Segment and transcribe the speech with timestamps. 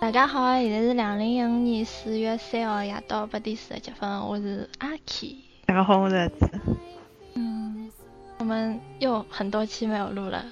[0.00, 5.51] 大家好，现在是两零一五年四月三号夜到八点四十七分，我是阿 K。
[5.72, 6.50] 大家好，我是儿子。
[7.32, 7.90] 嗯，
[8.36, 10.44] 我们又很多期没有录了，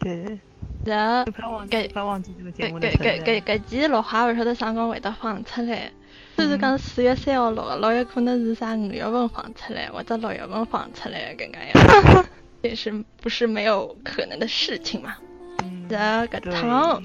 [0.00, 0.40] 对，
[0.84, 3.40] 然后给记，不要忘记这个节搿目的搿搿搿存在。
[3.40, 5.92] 搿期录好，勿晓得啥辰光会得放出来。
[6.34, 12.24] 虽然讲四月三号录的，老有可能是啥五月份放出来，或者六月份放出来的搿个样，
[12.62, 15.14] 也是不是没有可能的事情嘛。
[15.62, 17.00] 嗯，然后搿对趟，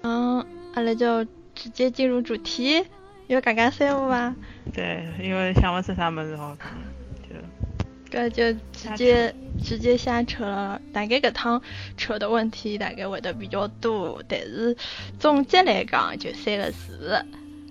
[0.00, 1.22] 嗯，阿拉就
[1.54, 2.82] 直接进入主题，
[3.28, 4.34] 有讲讲三五伐？
[4.72, 10.80] 对，因为想不出啥么子好讲，就搿就直接直接瞎扯了。
[10.92, 11.60] 大概搿趟
[11.96, 14.76] 扯的问题大概会得比较多，但是
[15.18, 17.24] 总结来讲就三个字，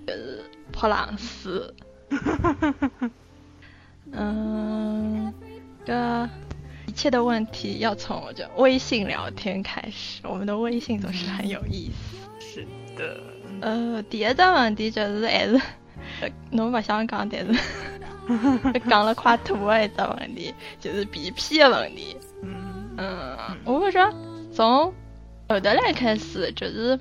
[0.06, 1.74] 就是泼冷水。
[4.12, 5.32] 嗯，
[5.86, 6.28] 个
[6.86, 12.16] 一切的问题要从我就微信聊天开始，我们的微信总是很有意思。
[12.40, 13.18] 是的，
[13.60, 15.60] 呃，第一只问题就是还是，
[16.20, 17.60] 呃侬勿想讲，但是
[18.88, 22.16] 讲了快吐的一只问题，就是 BP 的问题。
[22.42, 24.12] 嗯，嗯，我不说
[24.52, 24.92] 从
[25.48, 26.98] 后头来开始，就是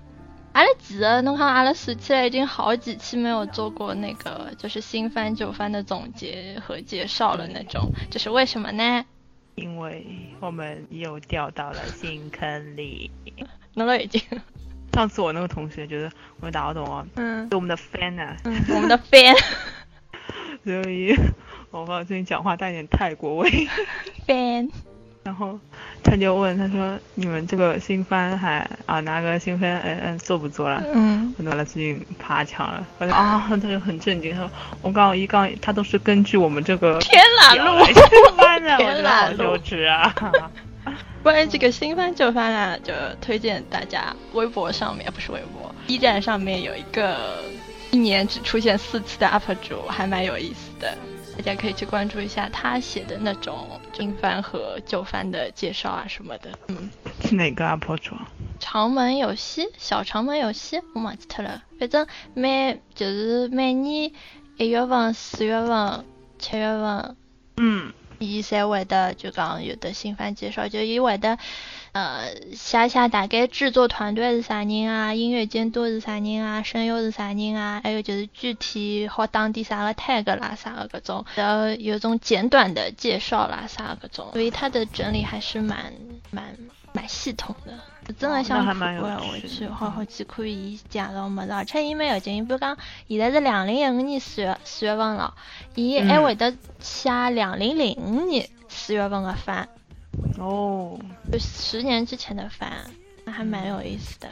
[0.53, 9.05] 阿拉其实侬看阿拉数起来已经好几期没有做过那个就是新番旧番的总结和介绍了那种，这是为什么呢？
[9.55, 10.05] 因为
[10.41, 13.09] 我们又掉到了新坑里。
[13.73, 14.21] 侬都已经，
[14.95, 17.49] 上次我那个同学就是我们大学同学，嗯。
[17.49, 19.35] 是我们的 fan 啊，嗯， 我们的 fan
[20.63, 21.13] 所以
[21.69, 23.67] 我发现最近讲话带点泰国味。
[24.25, 24.69] fan，
[25.23, 25.59] 然后
[26.01, 34.49] 他就问他说：“你们这个新番还啊拿个新番嗯嗯做不做了？”嗯，我拿了最近爬墙了，我就啊，他就很震惊，他说
[34.81, 37.91] 我刚刚一刚他都是根据我们这个天哪路来
[38.37, 40.13] 翻的， 我天觉得哪路好羞耻啊！
[41.25, 47.43] 关于这个新番旧番啊，就推荐大家微博上面不是微博，B 站上面有一个
[47.89, 50.95] 一年只出现四次的 UP 主，还蛮有意思的，
[51.35, 56.51] 大家可以去关注一下他写的那种新番和旧番的介绍啊什么的。
[56.67, 56.91] 嗯，
[57.23, 58.27] 是哪个 UP 主啊？
[58.59, 61.63] 长门游戏，小长门游戏，我忘记脱了。
[61.79, 62.05] 反正
[62.35, 64.11] 每就是每年
[64.57, 66.05] 一月份、四月份、
[66.37, 67.15] 七月份。
[67.57, 71.37] 嗯伊侪会得就讲有的新番介绍，就伊会得
[71.91, 85.93] 呃写写大概制作团队是啥人啊，音乐监督是啥人啊，声优是啥人啊，还有就是具体好打点啥个 tag 啦啥个各种，然后有种简短的介绍啦啥各种，所以他的整理还是蛮
[86.31, 86.55] 蛮
[86.93, 87.73] 蛮系统的。
[88.13, 92.35] 真的想那还看蛮有我回去好好去看伊介绍物事，而且伊蛮有劲。
[92.35, 92.77] 伊比如讲，
[93.07, 95.33] 现在是两零一五年四月四月份了，
[95.73, 99.67] 伊还嗯会得写两零零五年四月份的番，
[100.37, 100.99] 哦，
[101.31, 102.71] 就十年之前的番，
[103.23, 104.29] 那还蛮有意思的。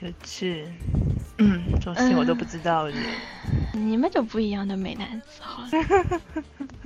[0.00, 0.66] 有趣。
[1.38, 2.92] 嗯，这些我都不知道的。
[3.72, 5.68] 你们就不一样的美男子，好了。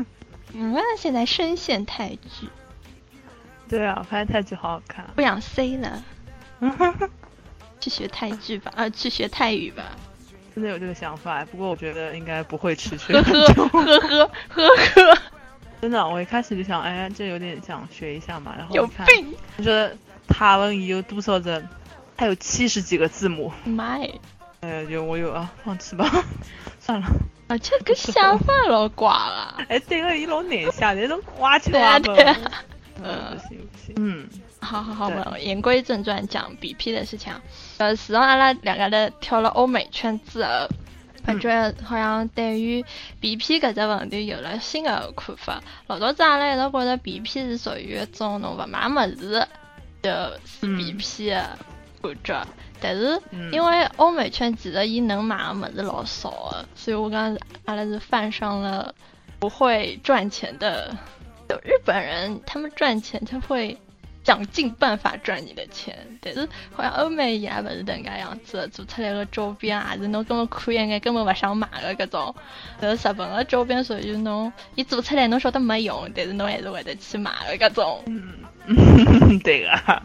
[0.53, 2.49] 你们现在深陷泰剧，
[3.69, 5.05] 对啊，发现泰剧好好看。
[5.15, 6.03] 不想 C 了，
[7.81, 9.83] 去学泰剧吧，啊，去学泰语吧。
[10.55, 13.23] 真的有这个想法，不过我觉得应该不会持续 呵。
[13.23, 14.67] 呵呵呵呵
[15.07, 15.19] 呵，
[15.83, 18.55] 真的，我一开始就想，哎，这有点想学一下嘛。
[18.57, 19.35] 然后有，病！
[19.57, 19.97] 我觉得
[20.29, 21.69] 塔文语有多少人？
[22.17, 23.53] 它有七十几个字母。
[23.65, 24.21] 妈耶！
[24.61, 26.09] 哎，就我有啊，放弃吧，
[26.79, 27.07] 算了。
[27.49, 29.57] 啊，这个想法老怪了。
[29.69, 31.99] 哎，对个，伊老难写，那种挖起来啊
[33.03, 33.95] 嗯，不行不行。
[33.97, 34.29] 嗯，
[34.61, 37.43] 好好好，我我言归正传，讲 BP 的事情啊。
[37.79, 40.69] 呃，自从阿拉两个人跳了欧美圈之后，
[41.25, 42.85] 反正好像对于
[43.21, 45.63] BP 搿只问题有了新的看法。
[45.87, 49.47] 老早子阿拉一直觉得 BP 是属于一种侬勿买物事
[50.03, 51.59] 就是嗯 BP 的
[52.03, 52.47] 感觉。
[52.81, 58.95] 但是嗯因为欧美圈其实伊能买的物事老少的，所以我讲阿拉是犯上了
[59.39, 60.95] 不会赚钱的。
[61.49, 63.77] 就日本人他们赚钱他会
[64.25, 72.35] 想尽办法赚你的钱，但是好像欧美也不是这个样子，做出来的周边也是侬根本看一眼根本不想买的搿种。
[72.81, 78.03] 但是日本的周边属于侬，伊做出来侬晓得没用，但是侬还是会得去买的搿种。
[78.07, 80.03] 嗯， 对个，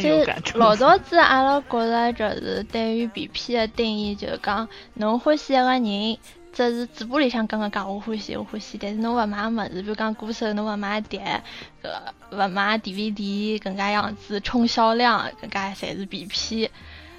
[0.00, 0.58] 就感触。
[0.58, 6.18] 老早子阿拉觉着就是对于 BP 的定义，就是讲侬欢喜一个人，
[6.52, 11.42] 只是嘴巴里向刚刚讲我欢喜我欢喜，但是侬勿买物事，比如讲歌手侬勿买碟，
[11.82, 11.90] 搿
[12.32, 16.70] 勿买 DVD，搿能介样子冲销量，搿介侪是屁屁。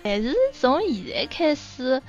[0.04, 2.02] 但是从现在开始，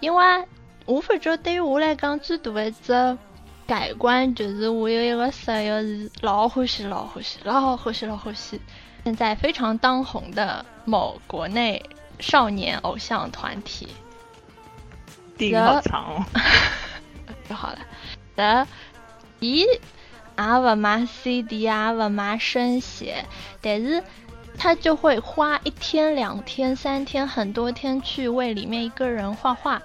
[0.00, 0.44] 因为
[0.86, 3.18] 我发觉对于我来讲最大的一只
[3.66, 8.60] 改观，就是我有一个室友是老欢喜老欢喜老欢喜老欢喜，
[9.04, 11.82] 现在非常当红的某国内
[12.18, 13.88] 少年偶像团体。
[15.48, 16.24] 电影好长哦。
[17.48, 17.78] 就好了。
[18.36, 18.66] 呃，
[19.40, 19.66] 伊也
[20.36, 23.24] 勿买 CD 也勿买声写，
[23.60, 24.02] 但是
[24.56, 29.82] 他就会花一天、两天、三天、很多天去为里面一个人画画。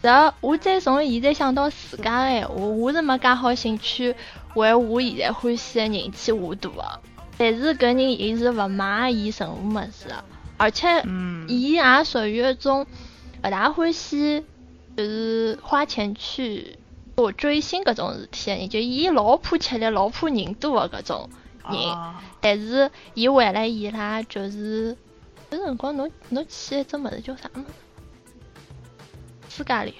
[0.00, 4.14] 然后我再从现在想到自家的闲话，我是没介好兴趣
[4.54, 7.00] 为我现在欢喜的人去画图的。
[7.36, 10.24] 但是搿人伊是勿买伊任何物事的，
[10.56, 11.02] 而且
[11.48, 12.86] 伊也属于一种
[13.42, 14.44] 勿大欢喜。
[14.98, 16.76] 就是花钱去
[17.16, 21.30] 做追星搿种事体，就伊老怕吃力、老怕人多的搿种
[21.70, 21.78] 人。
[22.40, 24.96] 但是伊为了伊拉，就是
[25.52, 27.66] 有辰光侬侬去一只物事叫啥物事？
[29.48, 29.94] 私家里。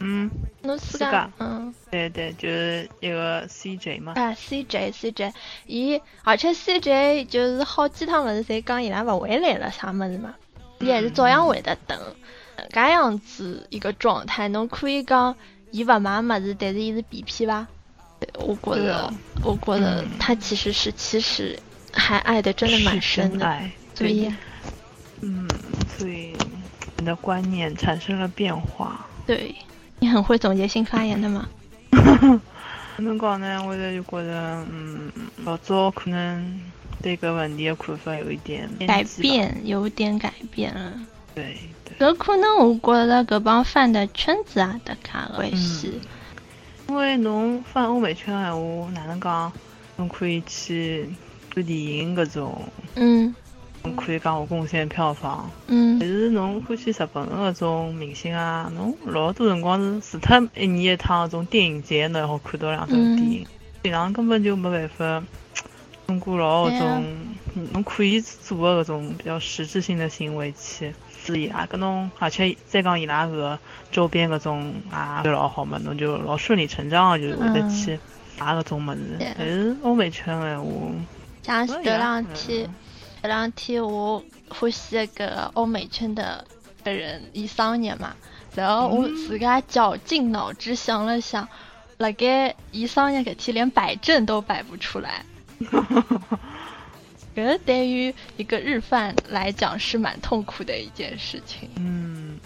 [0.00, 0.30] 嗯。
[0.60, 1.32] 侬私家。
[1.38, 1.74] 嗯。
[1.90, 4.12] 对对，就是一个 CJ 嘛。
[4.16, 5.32] 啊，CJ CJ，
[5.66, 10.34] 伊而且 CJ 就是好几趟物事侪讲伊拉勿回来了啥物事嘛，
[10.80, 11.98] 伊还是照样会得等。
[12.72, 15.34] 搿样子一个状态，侬可以讲
[15.70, 17.66] 伊勿买物事，但是伊是 B P 伐？
[18.38, 19.12] 我觉得，
[19.42, 21.58] 我觉得他其实是其实
[21.92, 23.60] 还爱的真的蛮深的，
[23.94, 24.32] 所以，
[25.22, 25.48] 嗯，
[25.98, 26.32] 所以
[26.98, 29.04] 你的观念产生了变化。
[29.26, 29.54] 对，
[29.98, 31.48] 你很会总结性发言的嘛？
[32.98, 33.60] 能讲呢？
[33.66, 35.10] 我就觉得，嗯，
[35.44, 36.60] 老早可能
[37.02, 40.92] 对个问题的看法有一点改变，有点改变了。
[41.34, 41.58] 对。
[42.02, 46.00] 搿可能我觉着搿帮饭的圈子啊的卡关系，
[46.88, 49.52] 因为侬翻欧美圈闲话，哪能讲？
[49.96, 51.08] 侬可以去
[51.52, 52.60] 做电影搿种，
[52.96, 53.32] 嗯，
[53.84, 63.46] 侬可以讲我贡献票房，嗯，但是侬欢喜日本搿种明星啊，侬老多辰光是除脱一年一趟搿种电影节，侬好看到两场电影，
[63.82, 65.22] 平常根本就没办法
[66.08, 67.04] 通过老搿种
[67.72, 70.92] 侬可以做的搿种比较实质性的行为去。
[71.24, 73.58] 是呀，搿侬而且再讲伊拉个
[73.90, 77.98] 周边搿种啊，老好嘛，侬就老顺理成章的就会得去
[78.38, 79.18] 买搿种物事。
[79.38, 80.70] 但是欧美圈闲话，
[81.42, 82.68] 像是这两天，
[83.22, 86.44] 这两天我欢喜一个欧美圈的
[86.82, 88.14] 的人，伊生日嘛，
[88.56, 91.48] 然后我自家绞尽脑汁想了想，
[91.98, 95.24] 辣盖伊生日搿天连摆正都摆不出来。
[97.34, 101.68] 这对于一个日饭来讲是蛮痛苦的一件事情。
[101.76, 102.38] 嗯，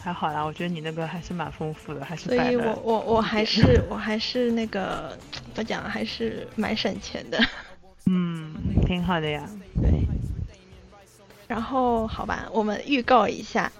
[0.00, 2.24] 还好啦，我觉得你那个还是蛮丰富的，还是。
[2.24, 7.38] 所以我我我还是我还是那个怎么讲，还是蛮省钱的。
[8.06, 8.54] 嗯，
[8.86, 9.48] 挺好的呀。
[9.80, 9.90] 对。
[11.46, 13.70] 然后好吧，我们预告一下，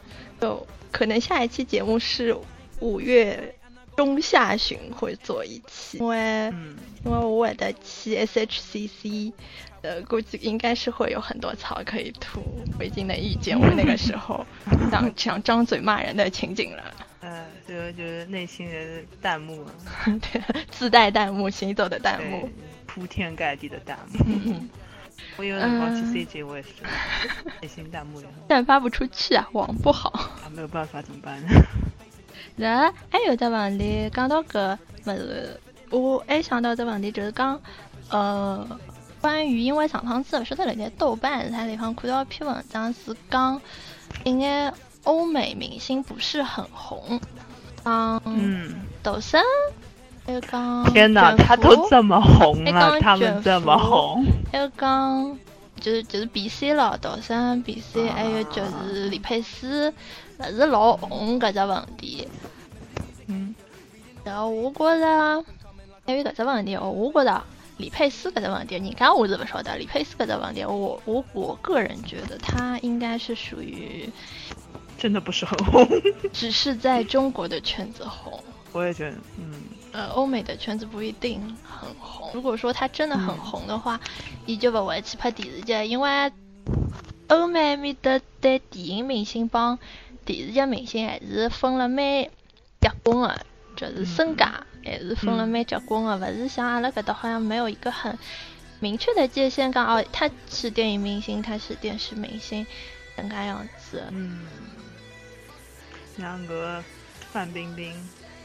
[0.40, 2.36] 就可能下一期节目是
[2.80, 3.54] 五月。
[3.96, 6.52] 中下旬会做一期，因为
[7.04, 9.32] 因为我的期 SHCC，
[9.82, 12.40] 呃，估计应该是会有很多草可以吐，
[12.78, 14.44] 我已经能预见我那个时候
[14.90, 16.82] 想想张嘴骂人的情景了。
[17.20, 19.64] 呃，就就是内心的弹幕，
[20.32, 22.48] 对，自带弹幕行走的弹幕，
[22.86, 24.60] 铺天盖地的弹幕。
[25.36, 26.68] 我有辰光去 CG，我也是
[27.62, 30.10] 内心弹幕也，但发不出去啊，网不好。
[30.10, 31.48] 啊，没有办法，怎么办呢？
[32.56, 35.60] 然后还有只问题，讲到搿物事，
[35.90, 37.60] 我还想到只问题，就是讲，
[38.10, 38.66] 呃，
[39.20, 43.60] 关于因为上趟子勿晓得辣盖豆瓣啥地方看到一篇文章，是讲，
[44.24, 44.72] 一眼
[45.02, 47.20] 欧美明星不是很红，
[47.84, 49.42] 嗯，抖森，
[50.24, 55.38] 还有讲，天哪，他都这么红了，他们这么红，还有讲，
[55.80, 59.92] 就是就是 B C 了，抖森 B C，还有就是李佩斯。
[60.38, 62.28] 勿是老红搿只问题，
[63.28, 63.54] 嗯，
[64.24, 65.44] 然后我觉着，
[66.04, 67.44] 关于搿只问题，我觉着
[67.76, 69.76] 李佩斯搿只问题，人家我是勿晓得。
[69.76, 74.08] 李佩斯搿只问题，我我我个人觉得他应该是属于
[74.98, 75.86] 真的不是很红，
[76.32, 78.42] 只是在中国的圈子红。
[78.72, 79.54] 我也觉得，嗯，
[79.92, 82.30] 呃，欧美的圈子不一定很红。
[82.34, 84.00] 如果说他真的很红的话，
[84.46, 86.32] 伊就勿会去拍电视剧，因为
[87.28, 89.78] 欧美面的对电影明星帮。
[90.24, 91.98] 电视剧明星还是分了蛮
[92.80, 98.18] 结棍的，就是身价还是分了蛮结棍的，勿是像阿拉搿搭好像没有一个很
[98.80, 102.66] 明确的界限，讲哦，他是电影明星，他是电视明星，
[103.16, 104.04] 能介样子。
[104.10, 104.46] 嗯，
[106.16, 106.82] 像个
[107.32, 107.94] 范冰冰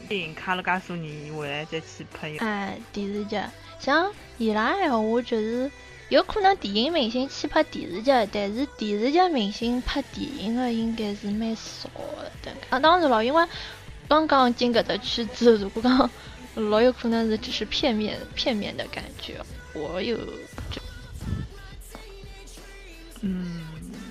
[0.08, 2.34] 电影卡了介许多年回来再去拍。
[2.38, 3.38] 哎，电视剧，
[3.78, 5.70] 像伊拉闲话就是
[6.10, 11.88] 有可能电影明星去拍电视剧，但是电视剧明星拍电影的应该是蛮少
[12.42, 12.52] 的。
[12.68, 13.46] 啊，当然了，因为
[14.08, 16.10] 刚刚进搿只圈子，如果讲
[16.56, 19.40] 老有可能是只是片面片面的感觉。
[19.72, 20.16] 我有
[20.72, 20.82] 就，
[23.20, 23.62] 嗯，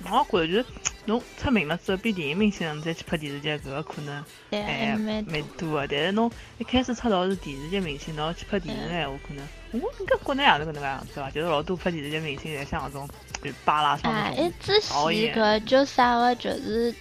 [0.06, 0.64] 我感觉
[1.10, 5.88] 侬出名了之后变电影明星，侬再去拍电视剧，搿个可能哎蛮多的。
[5.88, 11.30] 但是侬一开始出道是电视剧明星，侬要去拍电影的闲话，可能我应该国内也是搿能介样子伐？
[11.30, 13.08] 就是老多拍电视剧明星侪像搿种
[13.42, 14.92] 就巴拉上哎，那种之前
[15.34, 16.94] 搿叫啥个，就是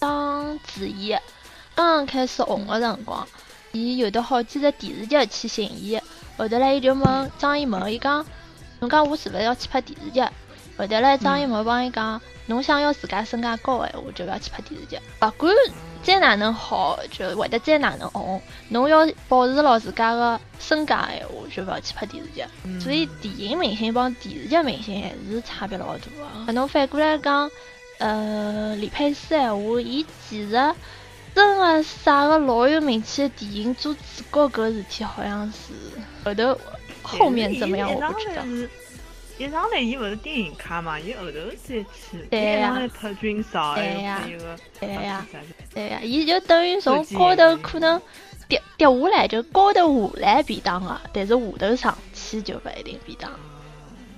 [0.00, 1.22] 当主演，
[1.76, 3.26] 刚刚开始红个辰光，
[3.70, 5.96] 伊有得好几只电视剧去寻伊，
[6.36, 8.26] 后头来伊就问张艺谋，伊讲，
[8.80, 10.20] 侬讲我是勿是要去拍电视剧？
[10.76, 15.54] 后头来张艺谋帮伊讲，侬想要自家身价高个闲话，就勿要去拍电视剧，勿管
[16.02, 22.44] 再哪能好，就会得再哪能红，侬要保持牢自家个身价个闲话，就勿要去拍电视剧。
[22.64, 26.04] 嗯所以电影明星帮电视剧明星还是差别老大
[26.46, 26.52] 个。
[26.52, 27.50] 侬反过来讲，
[27.98, 30.74] 呃，李佩斯闲话，伊其实
[31.34, 35.72] 真个啥个老有名气的电影做主角搿事体，好像是
[36.24, 36.58] 后头
[37.02, 38.42] 后面怎么样我不知道。
[39.42, 44.20] 一上来伊勿是电影咖嘛，伊后头再去，拍军嫂，还有对呀
[44.78, 45.26] 对呀
[45.74, 48.00] 对呀，伊就等于从高头可能
[48.48, 53.30] 跌跌下来，就高头下来便当个，但是下头上去就勿一定便当。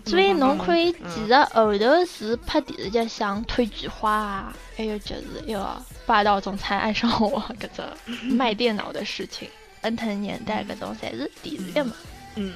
[0.06, 5.60] 所以侬可以嗯其实后头是拍电视剧，像《推菊花》啊，还有就是一个
[6.04, 9.48] 《霸道总裁爱上我》搿只卖电脑的事情，
[9.80, 11.94] 恩腾年代搿种侪是电视剧嘛。
[12.34, 12.52] 嗯，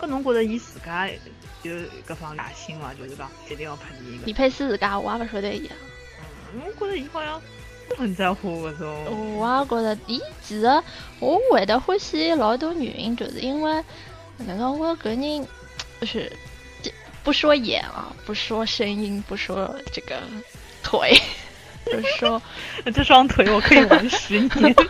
[0.00, 1.06] 搿侬觉着伊自家
[1.62, 1.74] 有
[2.06, 2.92] 搿方野心嘛？
[2.98, 4.36] 就是讲一定要拍电影李搿。
[4.36, 5.74] 佩斯自家我也勿晓得伊啊，
[6.54, 7.40] 嗯我觉着伊好像
[7.88, 9.36] 不很在乎搿种。
[9.38, 10.66] 我也觉着伊其实
[11.20, 13.72] 我会得欢喜老多原因，就是因为
[14.38, 15.46] 哪能我搿人
[16.00, 16.30] 就是
[17.22, 20.18] 不说眼啊，不说声音，不说这个
[20.82, 21.16] 腿，
[21.86, 22.42] 就说
[22.92, 24.74] 这双腿我可以玩十年。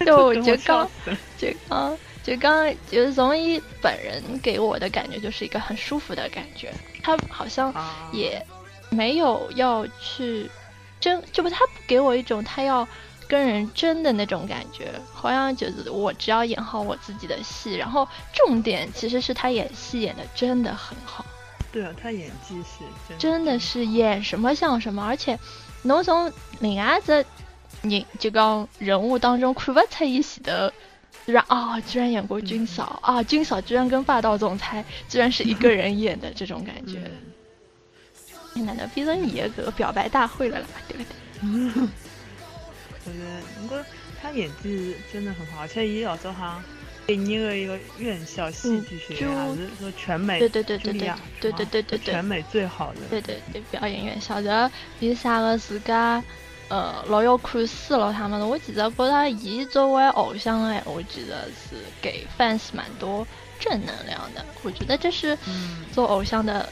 [0.04, 0.90] 就就刚
[1.36, 1.96] 就刚
[2.28, 6.70] 就刚就是从一本人给我的感觉就是一个很舒服的感觉，
[7.02, 8.44] 他好像啊也
[8.90, 10.50] 没有要去
[11.00, 12.86] 争，就不他不给我一种他要
[13.26, 21.24] 跟人争的那种感觉，好像就是我只要演好我自己的戏，然后重点其实是他演戏演的真的很好，
[21.72, 25.38] 对啊，他演技是真真的是演什么像什么，而且
[25.80, 26.30] 侬从
[26.60, 27.24] 另外一只
[27.80, 30.70] 人就讲人物当中看不出伊前头。
[31.26, 33.22] 居然啊、居然演过军嫂、啊！
[33.22, 36.98] 军嫂居然跟霸道总裁居然是一个人演的这种感觉，
[38.54, 40.66] 嗯哪能变成你的搿个表白大会了啦？
[40.88, 41.88] 对不对？
[43.06, 43.20] 就是
[43.60, 43.84] 不过
[44.20, 46.62] 他演技真的很好，而且伊老早好像
[47.06, 51.00] 毕业的一个院校戏剧学院，嗯还是说全美对对对对对
[51.40, 53.00] 对对对对对全美最好的。
[53.08, 56.22] 对对对，表演院校的比啥个自家
[56.68, 63.26] 呃老要看书咯，他们的，我其实觉得伊作为偶像的闲话，其实是给 fans 蛮多
[63.58, 64.44] 正能量的。
[64.62, 66.68] 我觉得这是嗯做偶像的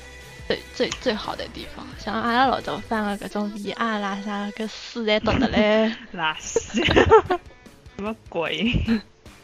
[0.47, 1.87] 最最最好的地方。
[1.99, 5.88] 像阿拉老早翻个搿种 VR 啦啥个书侪读得来。
[6.15, 6.85] 垃圾，
[7.97, 8.73] 什么鬼？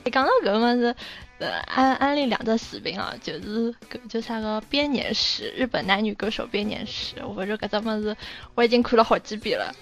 [0.04, 0.94] 你讲到搿么子，
[1.38, 7.14] 呃，安安利两只视频啊，就是搿叫啥个编年史，日本男女歌手编年史。
[7.24, 8.16] 我觉着搿只么子
[8.54, 9.74] 我已经看了好几遍了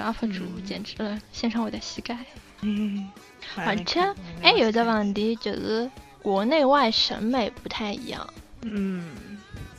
[0.00, 2.16] ，UP 主嗯简直了，献上我的膝盖。
[2.62, 3.10] 嗯，
[3.56, 4.00] 而且
[4.42, 5.90] 还有一个问题就是
[6.22, 8.26] 国内外审美不太一样。
[8.62, 9.04] 嗯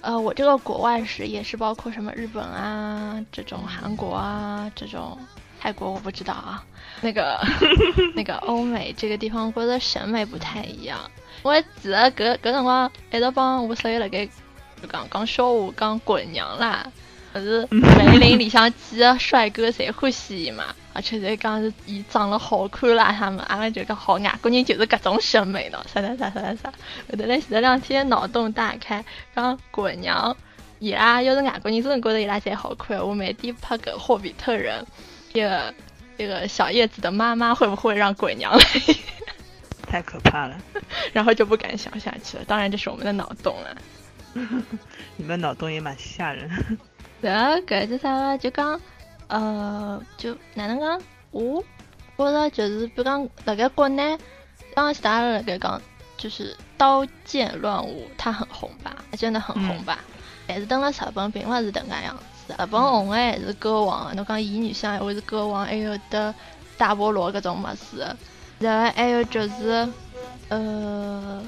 [0.02, 5.18] 呃，我这个国外是也是包括什么日本啊，这种韩国啊，这种
[5.60, 6.64] 泰国我不知道啊，
[7.02, 7.38] 那个
[8.16, 11.00] 那个欧美这个地方，我觉得审美不太一样。
[11.42, 14.26] 我记得搿搿辰光一直帮我室友辣盖
[14.82, 16.86] 就讲讲笑话，讲滚娘啦，
[17.38, 26.74] 可是梅林里向几个帅哥侪欢喜伊嘛，而且侪讲是伊长得好看啦，他们阿拉就讲好外国人就是搿种审美的，啥啥啥啥啥。
[27.10, 29.04] 后头来前头两天脑洞大开，
[29.36, 30.36] 讲滚娘，
[30.80, 34.86] 伊拉要是外国人真的觉得伊拉侪好看，我每天拍个霍比特人，
[35.34, 35.74] 这个
[36.18, 38.64] 这个小叶子的妈妈会不会让鬼娘来？
[39.90, 40.58] 太可怕了，
[41.14, 42.44] 然后就不敢想下去了。
[42.46, 43.78] 当然这是我们的脑洞了。
[45.16, 46.50] 你们脑洞也蛮吓人。
[47.22, 48.38] 搿搿是啥个？
[48.38, 48.80] 就讲，
[49.28, 51.02] 呃，就哪能讲？
[51.32, 51.64] 我
[52.18, 54.18] 觉着就是，比如讲，辣盖国内，
[54.74, 55.82] 刚刚其他人辣盖讲，
[56.18, 60.00] 就是《刀剑乱舞》它很红吧，真的很红吧。
[60.48, 66.34] 但是等了日本并勿是迭个样子，日本红的还是歌王，侬讲演女向还会是歌王，还有得
[66.78, 68.06] 大菠萝搿种物事。
[68.60, 69.88] 然后还有就是，
[70.50, 71.44] 呃，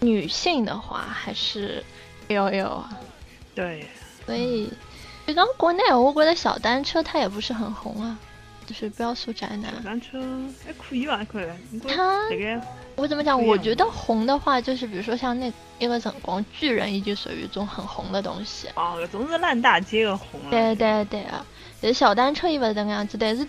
[0.00, 1.84] 女性的话还是
[2.28, 2.98] L L 啊，
[3.54, 3.86] 对，
[4.26, 4.72] 所以
[5.28, 8.18] 就刚国内，我国的小单车它也不是很红啊，
[8.64, 9.70] 就是不要说宅男。
[9.74, 10.18] 小单车
[10.64, 11.46] 还可以吧，还可以。
[11.86, 12.18] 它
[12.96, 13.40] 我怎么讲？
[13.44, 18.68] 我觉得红的话，就是比如说像那一个辰光，巨人已经属于一种很红的东西。
[18.68, 20.50] 啊，搿种是烂大街的红了。
[20.50, 21.44] 对对对啊，
[21.82, 23.46] 但小单车伊勿是这个样子，但是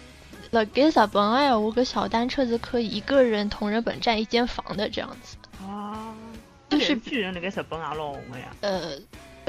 [0.52, 5.38] 辣盖日本的闲话，搿小单车是可以一个人同人本占一间房的这样子。
[5.66, 6.14] 啊，
[6.68, 8.48] 就是巨人那个日本也老红的呀。
[8.60, 8.92] 呃，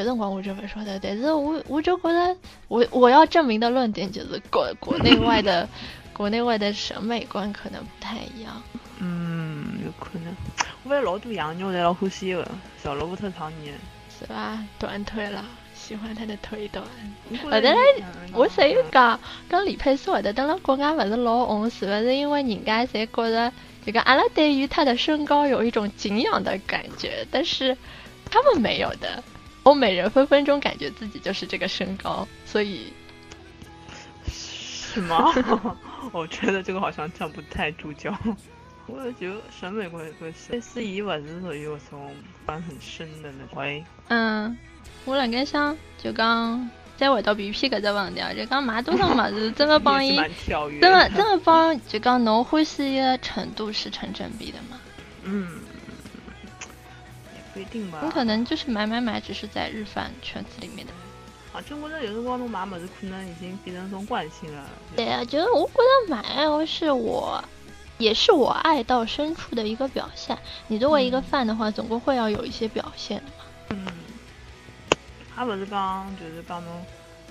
[0.00, 2.34] 有辰光我这么说的，但是我我就觉得
[2.68, 5.68] 我我要证明的论点就是国国内外的
[6.14, 8.62] 国内外的审美观可能不太一样。
[8.98, 10.34] 嗯，有可能。
[10.84, 12.50] 我发现老多洋妞侪老欢喜的，
[12.82, 13.74] 小萝卜特长年。
[14.18, 14.58] 是吧？
[14.78, 15.42] 短腿了，
[15.74, 16.84] 喜欢他的腿短。
[17.42, 17.74] 后后头来，
[18.34, 23.50] 我谁有讲，讲李佩斯会得等了国外勿是老红，是勿是因为人家侪觉得
[23.86, 27.74] 这个阿拉对于他的身高有一种敬仰的感觉，但是
[28.30, 29.22] 他们没有的。
[29.64, 32.92] 欧美人分分钟感觉自己就是这个身高，所以
[34.26, 35.32] 是吗？
[36.12, 38.16] 我觉得这个好像站不太住脚。
[38.86, 42.12] 我就审美观关系，类似于勿是属于那种
[42.44, 43.84] 观很深的那种。
[44.08, 44.58] 嗯，
[45.04, 50.16] 我两个想就讲再回到 BP 搿只问题啊，就讲买多少物事真的帮伊。
[50.46, 54.80] 真的真的帮就讲侬欢喜的程度是成正比的嘛？
[55.22, 55.69] 嗯，也
[57.52, 58.00] 不一定吧。
[58.02, 60.92] 你可能就是买买买，只是在日饭圈子里面的。
[61.52, 64.70] 啊，就我觉得有辰光侬买物事可能已经变成一种惯性了。
[64.94, 67.42] 对啊，就是我觉得买哦是我，
[67.98, 70.38] 也是我爱到深处的一个表现。
[70.68, 73.44] 你作为一个饭的话，总归会要有一些表现的嘛。
[73.70, 73.86] 嗯，
[75.34, 76.72] 还不是讲就是讲侬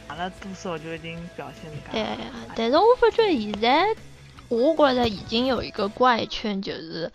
[0.09, 1.71] 买了多少就一定表现。
[1.89, 2.17] 对呀、
[2.55, 3.87] 但是我发觉现在，
[4.49, 7.09] 我觉得已经有一个怪圈，就是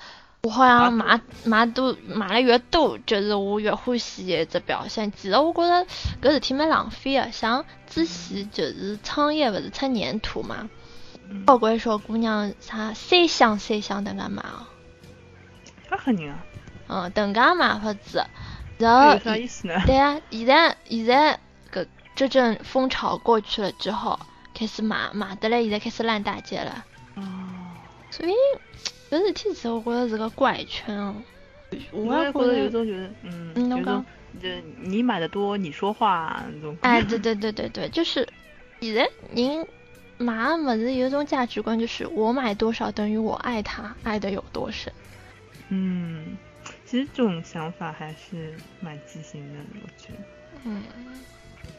[0.45, 5.11] 我好像买买多买了越多，就是我越欢喜的一只表现。
[5.11, 5.87] 其实我觉得
[6.21, 10.69] 搿事体蛮浪费的，像之前就是创业勿是出粘土嘛，
[11.31, 14.67] 嗯，交关小姑娘啥三箱三箱等介买哦，
[15.91, 16.45] 搿吓人啊！
[16.89, 18.23] 嗯，等介买法子，
[18.77, 19.81] 然后有啥意思呢？
[19.87, 21.41] 对啊，现在现在
[21.73, 24.21] 搿这阵风潮过去了之后，
[24.53, 26.85] 开始买买得来，现在开始烂大街了。
[27.15, 27.23] 哦，
[28.11, 28.35] 所以
[29.15, 31.23] 搿事体其实我觉得是个怪圈哦。
[31.93, 34.05] 我我也也觉觉得有得，种觉得，嗯，嗯侬有种
[34.41, 34.49] 就
[34.83, 36.77] 你买的多，你说话那种。
[36.83, 38.29] 哎， 对对对对对，就是
[38.81, 39.67] 现在人
[40.19, 44.93] 买的物事有一种价值观，就是我买多少等于我爱他，爱的有多深。
[45.69, 46.37] 嗯，
[46.85, 50.83] 其实这种想法还是蛮畸形的，我觉得，嗯，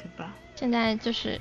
[0.02, 0.34] 对吧？
[0.56, 1.40] 现在就是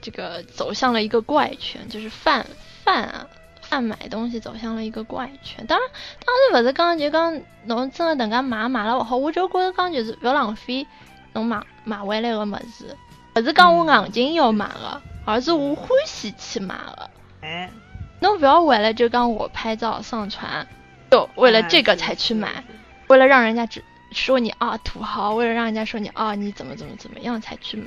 [0.00, 2.46] 这个走向了一个怪圈，就是泛
[2.84, 3.28] 泛啊。
[3.72, 5.88] 贩买东西走向了一个怪圈，当然，
[6.26, 10.86] 当然勿是讲就讲侬真的等介买买了勿好，我就觉得讲就是勿要浪费
[11.32, 12.94] 侬买买回来个么子，
[13.34, 17.10] 勿是讲我硬劲要买个，而是我欢喜去买个。
[17.40, 17.70] 哎，
[18.20, 20.66] 侬不要为了就讲我拍照上传，
[21.10, 22.62] 就为了这个才去买，
[23.06, 27.78] 为了让人家只说你啊土豪，为了让人家说你啊你怎么怎么怎么样才去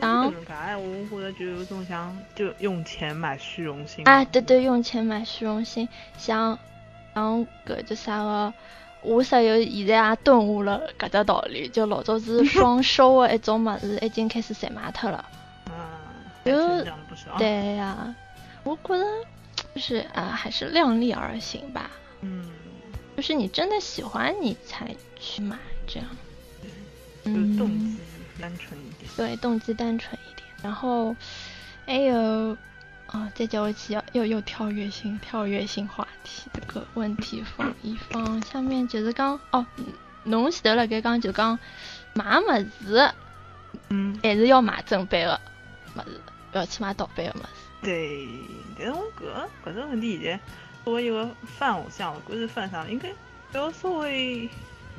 [0.00, 0.08] 买。
[0.08, 4.06] 当这种哎，我觉得就有种想就用钱买虚荣心。
[4.06, 6.58] 啊，对对，用钱买虚荣心，像
[7.14, 8.52] 像搿叫啥个，
[9.02, 15.24] 我室友现在也顿悟了搿只道理，就老早子双收的一种物事，已经开始赚卖脱了。
[15.66, 18.14] 嗯，有还成长了不少。，对呀、
[18.64, 19.04] 我觉得
[19.74, 21.90] 就是啊，还是量力而行吧。
[22.22, 22.50] 嗯，
[23.16, 26.08] 就是你真的喜欢，你才去买，这样。
[26.62, 26.74] 就是
[27.24, 27.96] 嗯，动机
[28.40, 29.10] 单纯一点。
[29.16, 30.48] 对，动机单纯一点。
[30.62, 31.14] 然后
[31.86, 32.56] 还有
[33.06, 38.40] 啊，再叫我起要又又跳跃性跳跃性话题，这个问题放一放。
[38.42, 39.66] 下面就是讲哦，
[40.24, 41.58] 侬前头辣盖讲就讲
[42.14, 42.44] 买物
[42.84, 43.12] 事
[43.88, 45.40] 嗯，还是要买正版的
[45.96, 46.20] 物事，
[46.52, 47.48] 不要去买盗版的物事。
[47.82, 48.28] 对，
[48.76, 50.40] 但是我搿搿种问题现在
[50.84, 53.10] 作为一个饭偶像，我估计饭上应该
[53.52, 54.48] 要稍微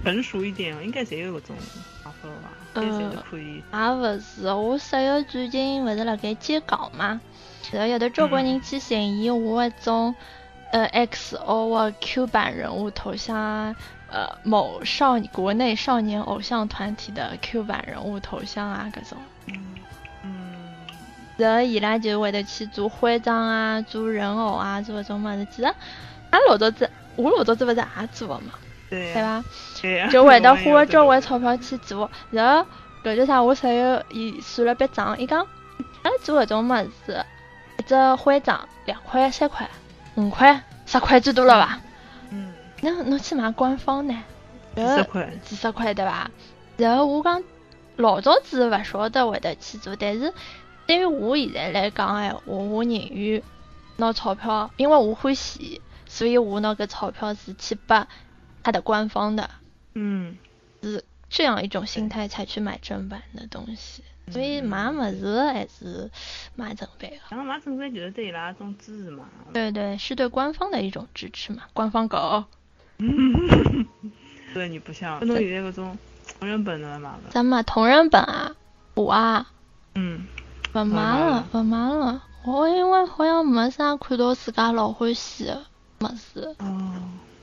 [0.03, 1.55] 成熟一点，应该侪有搿种
[2.03, 3.63] 想法吧，呃应该侪是可以。
[3.71, 7.19] 也勿是，我室友最近勿是辣盖接稿嘛，
[7.71, 10.13] 然后有的交关人去寻伊我一种
[10.71, 13.75] 呃 XO 的 Q 版人物头像啊，
[14.09, 19.75] 呃某少国内少年偶像团体的 Q 版人物头像啊搿种，嗯
[20.23, 20.65] 嗯，
[21.37, 25.45] 然后伊拉就会得去做徽章啊，做人偶啊，做搿种物事。
[25.51, 25.73] 其实
[26.31, 28.53] 俺老早子，我老早子勿是也做的嘛，
[28.91, 29.43] 对对伐？
[29.81, 32.69] 对呀，就会得花交关钞票去做，然后
[33.03, 33.41] 搿叫啥？
[33.41, 35.39] 我室友伊算了笔账，伊讲，
[36.03, 36.73] 阿拉做搿种物
[37.05, 37.25] 事，
[37.79, 39.69] 一只徽章两块三块，
[40.15, 41.79] 五块、十块最多了吧？
[42.31, 44.13] 嗯，那侬去买官方呢？
[44.75, 46.29] 几十块，几十块对伐？
[46.77, 47.41] 然后我讲
[47.95, 50.33] 老早子勿晓得会得去做，但是
[50.85, 53.41] 对于我现在来讲闲话，我宁愿
[53.97, 58.05] 拿钞票，因为我欢喜，所以我拿搿钞票是去拨
[58.63, 59.49] 它的官方的，
[59.93, 60.37] 嗯，
[60.83, 64.03] 是这样一种心态才去买正版的东西。
[64.29, 66.09] 所以买么子还是
[66.55, 67.17] 买正版的。
[67.29, 69.25] 然后买正版就是对伊拉一种支持嘛。
[69.51, 72.45] 对对，是对官方的一种支持嘛，官方狗。
[74.53, 75.97] 对你不像，侬现在搿种
[76.39, 77.17] 同人本的买伐？
[77.29, 78.55] 咱买同人本啊？
[78.93, 79.51] 我啊，
[79.95, 80.27] 嗯，
[80.73, 82.23] 勿买了，勿买了。
[82.45, 85.65] 我因为好像没啥看到自家老欢喜的
[86.01, 86.55] 物事。
[86.59, 86.93] 哦，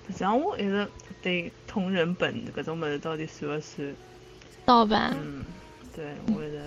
[0.09, 0.88] 实际上我一直
[1.23, 3.94] 对同人本搿种物事到底算勿算
[4.64, 5.16] 盗版？
[5.23, 5.44] 嗯，
[5.94, 6.62] 对，我一直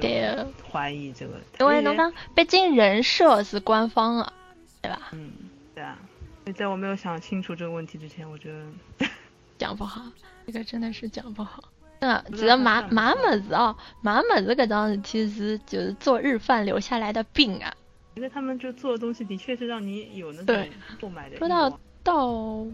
[0.00, 1.34] 对怀疑这个。
[1.60, 4.32] 因为侬讲，毕竟人设是官方的，
[4.80, 5.08] 对吧？
[5.12, 5.32] 嗯，
[5.74, 5.98] 对啊。
[6.44, 9.06] 所以在我没有想清楚这个问题之前，我觉得
[9.58, 10.02] 讲不好，
[10.46, 11.62] 这个真的是讲不好。
[12.00, 17.72] 嗯，只要买买么子哦，买么子搿桩事体是就是做日饭留下来的病啊。
[18.14, 20.68] 因为他们就做的东西的确是让你有那种
[21.00, 21.38] 购买的。
[21.38, 22.64] 说到盗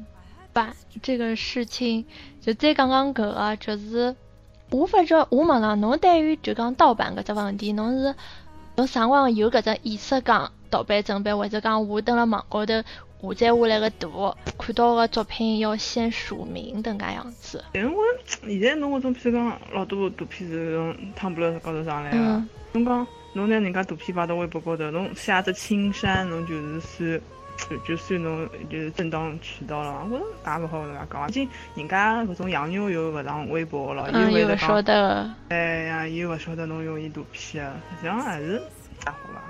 [0.52, 2.04] 版这个事情，
[2.40, 4.14] 就再讲讲搿个，就是
[4.70, 8.14] 我发觉我问了侬，对于就讲盗版搿只问题，侬是
[8.76, 12.74] 侬啥辰光有搿只意识讲盗版正版，或者讲我登了网高头。
[13.20, 17.64] 下载下来个图，看到个作品要先署名，等噶样子。
[17.72, 17.96] 但是我
[18.46, 22.16] 现在侬搿种，譬如讲老多图片是从汤布勒高头上来个，
[22.70, 27.20] 侬讲侬拿人家图片发到微博高头，侬写只青山，侬就是算
[27.70, 30.06] 就就算侬就是正当渠道了。
[30.10, 38.62] 我也勿好跟人家讲，毕竟人家搿种洋妞又勿上微博了，又会得讲，哎呀，又勿晓得侬用伊图片个，实际上还是
[39.04, 39.42] 还好吧。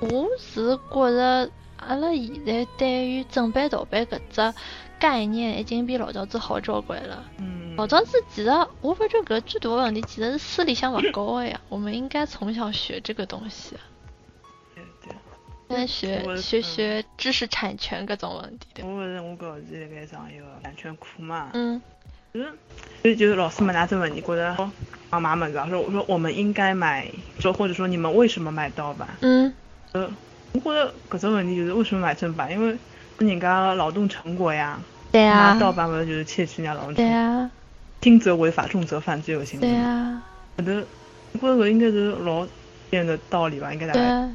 [0.00, 1.50] 我是觉着。
[1.84, 4.54] 阿拉现在对于正版盗版搿只
[5.00, 7.24] 概念已经比老早子好交关了。
[7.38, 7.74] 嗯。
[7.76, 11.60] 老早子其实我发觉搿最大的问题其实是思里向勿高的呀。
[11.68, 13.74] 我们应该从小学这个东西。
[15.72, 16.22] 对对。
[16.22, 18.86] 应该学学学知识产权各种问题的。
[18.86, 21.50] 我勿是我搿是辣盖上一个版权课嘛。
[21.52, 21.80] 嗯。
[22.32, 22.46] 就是，
[23.02, 24.56] 所以就是老师问哪只问题，觉得
[25.10, 27.06] 啊妈们子说我说我们应该买，
[27.38, 29.08] 说或者说你们为什么买盗版？
[29.20, 29.52] 嗯。
[29.92, 30.10] 呃。
[30.52, 32.52] 我觉得搿种问题就是为什么买正版？
[32.52, 32.76] 因为
[33.18, 34.78] 人家劳动成果呀。
[35.10, 35.58] 对啊。
[35.58, 37.06] 盗版不就是窃取人家劳动成果？
[37.06, 37.50] 对啊。
[38.02, 39.66] 轻则违法，重则犯罪恶行为。
[39.66, 40.22] 对啊。
[40.58, 40.86] 搿个，
[41.34, 42.46] 我觉着应该是老
[42.90, 44.28] 简的道理吧，应该大概。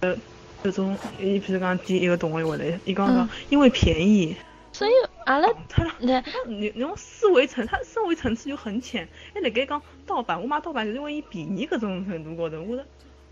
[0.00, 0.14] 呃，
[0.62, 4.36] 这种，你比如讲第一个同学回来，伊讲讲因为便宜。
[4.72, 4.90] 所以
[5.26, 9.06] 阿拉，他那你你用思维层，他思维层次就很浅。
[9.34, 12.78] 还辣盖讲盗版，我买盗版就是因为伊便宜搿种程度高头，我。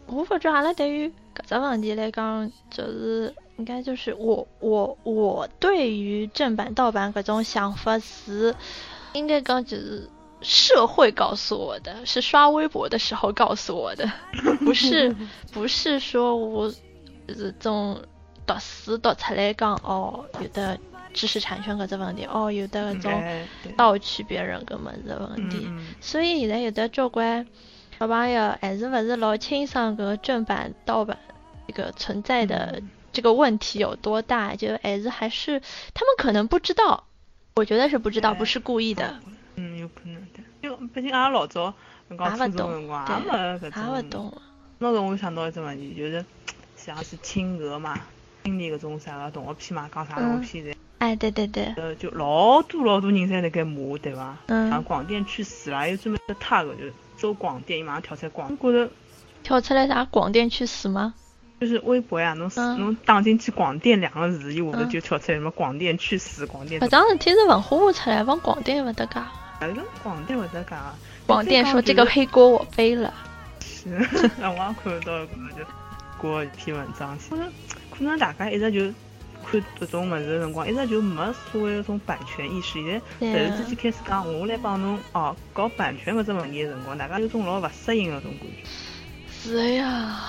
[0.06, 8.54] 我发觉阿拉对于搿只问题来讲，就是应该就是我我我对于正版盗版搿种想法是，
[9.12, 10.10] 应该讲就是
[10.42, 14.10] 社会告诉我的，是刷微博的时候告诉我的，
[14.64, 15.14] 不是
[15.52, 16.76] 不是说我就
[17.34, 18.00] 是种
[18.46, 20.78] 读书读出来讲哦，有的
[21.12, 25.68] 知识产权搿只问题，哦有的搿种盗取别人搿么子问题，
[26.00, 27.46] 所以现在有的交关。
[27.98, 31.18] 小朋友还是勿是老清爽，个正版盗版
[31.68, 34.56] 这个存在的这个问题有多大？
[34.56, 35.60] 就还是还是
[35.92, 37.04] 他们可能不知道，
[37.56, 39.20] 我觉得是不知道，不是故意的。
[39.56, 40.40] 嗯，有可能的。
[40.62, 41.74] 就毕竟阿拉老早
[42.16, 43.96] 刚初中辰光，也没搿种。
[43.96, 44.42] 也不懂。
[44.78, 46.24] 那个我想到一只问题，就是
[46.84, 47.98] 像是亲俄嘛，
[48.44, 50.74] 今年搿种啥个动画片嘛，讲啥动画片侪。
[50.98, 51.72] 哎，对对对。
[51.76, 54.36] 呃，就老多老多人在那个骂，对伐？
[54.46, 54.70] 嗯。
[54.70, 56.92] 像广电去死啦，有专门的 tag 就是。
[57.20, 58.90] 搜广电，马上跳出来广，觉着
[59.42, 60.02] 跳出来啥？
[60.06, 61.12] 广电去死吗？
[61.60, 66.80] 就是微博呀，侬侬打进去广电两个字，伊下头就跳出来什么广电去死，广电。
[66.80, 69.26] 搿桩事体是文化部出来，帮广电勿得讲。
[69.58, 70.78] 反正广电勿得讲。
[71.26, 73.12] 广电说这个黑锅我背了。
[73.60, 73.90] 是，
[74.40, 75.62] 让我也看到搿么就
[76.20, 77.52] 过一篇文章，可能
[77.90, 78.92] 可能大家一直就。
[79.42, 82.74] 看这种物事的辰光，一直就没所谓那种版权意识。
[82.74, 88.68] 现在突然之间开始讲，我来帮侬哦搞版权搿只问题的辰光，大家有种老勿适应的种感觉。
[89.32, 90.20] 是呀，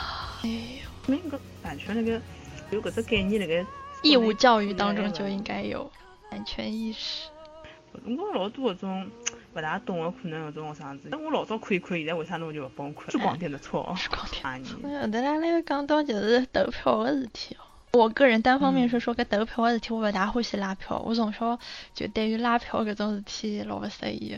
[0.44, 2.22] 哎呦，明搿版权那个
[2.72, 3.66] 有搿只概念辣盖
[4.02, 5.92] 义务教育当中就应该有
[6.30, 7.28] 版权意识。
[7.92, 9.10] 我老多搿种
[9.54, 13.12] 勿大懂的，可能搿种学生子，但我老早可以看，现在为啥侬就勿崩溃？
[13.12, 14.44] 是广电的错，是广电。
[14.84, 17.64] 哎呀，得啦，那个讲到就是投票的事体哦。
[17.94, 20.98] 我个人单方面说说搿投票个事体，我勿大欢喜拉票。
[21.06, 21.60] 我从小
[21.94, 24.38] 就对于拉票搿种事体老勿适意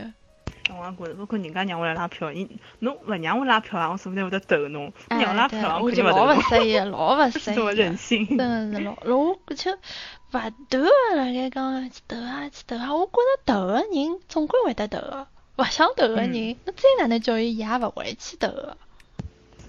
[0.70, 2.48] 我也觉着，包括人家让我来拉票，你
[2.78, 4.92] 侬勿让我拉票啊，我说不定会得投侬。
[5.10, 7.76] 你让拉票，我肯定勿老投勿适意，老勿适这么意。
[7.76, 8.26] 任性。
[8.26, 10.38] 真的是老老，我就勿
[10.70, 18.76] 投个辣盖讲去投啊去投啊，我觉着投个人总归会得投个，勿想投个人，嗯那再哪能叫伊，伊也勿会去投个。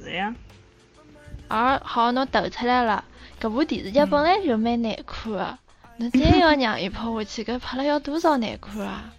[0.02, 0.34] 是呀，
[1.50, 3.04] 而好，侬投出来了，
[3.42, 5.58] 搿部电视剧本来就蛮难看个，
[5.98, 9.12] 侬再要让伊拍下去，搿拍了要多少难看啊！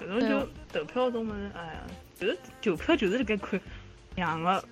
[0.00, 0.48] 搿种就
[0.80, 1.82] 投票种物事，哎呀，
[2.20, 3.60] 就是投票就是辣盖看
[4.14, 4.64] 两个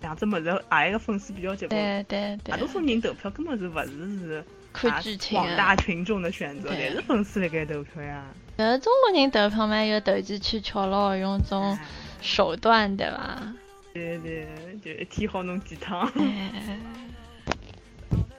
[0.00, 1.78] 两只物事，阿一个粉丝比较结棍。
[1.80, 5.82] 对对对大多，数人投票根本是勿是是看啊剧情广大个。
[5.82, 8.24] 群众的选择，对侪是粉丝辣盖投票呀。
[8.56, 11.86] 搿中国人投票嘛，有投机取巧咯，用种哎
[12.20, 13.54] 手段对伐？
[13.92, 14.46] 对对，
[14.82, 16.10] 就一天好弄几趟。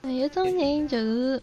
[0.02, 1.42] 哎，有种人就是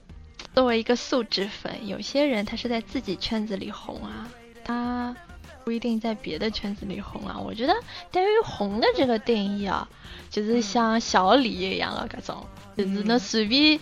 [0.54, 4.28] 作为一个素质粉，有些人他是在自己圈子里红啊，
[4.70, 5.16] 他
[5.64, 7.38] 不一定在别的圈子里红啊。
[7.38, 7.74] 我觉得
[8.10, 9.88] 对于红的这个定义啊，
[10.30, 13.78] 就是像小李一样的搿种，就是侬随便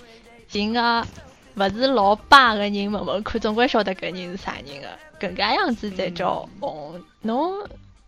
[0.49, 1.07] 寻个
[1.55, 7.01] 勿是老巴个人问问看，总归晓得搿人是啥人个，搿介样子才叫红。
[7.23, 7.53] 侬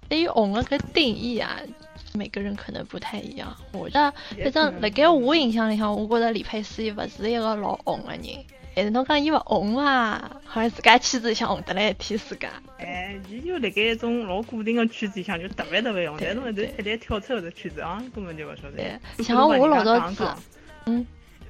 [0.09, 1.59] 对于红的搿定义啊，
[2.15, 3.57] 每个人可能不太一样。
[3.73, 4.13] 我觉得，
[4.51, 8.23] 反正辣盖我印象里向，我觉得李佩斯也不是一个老红的人。
[8.75, 10.31] 但是侬讲伊勿红啊？
[10.45, 12.49] 好像自家圈子里向红得来一天自家。
[12.79, 20.27] 哎，伊就辣盖一种老固定的圈子里向，就特别特别红，但是侬一旦一旦跳出搿只圈子啊，根本就勿晓得像我老早子
[20.87, 21.07] 嗯，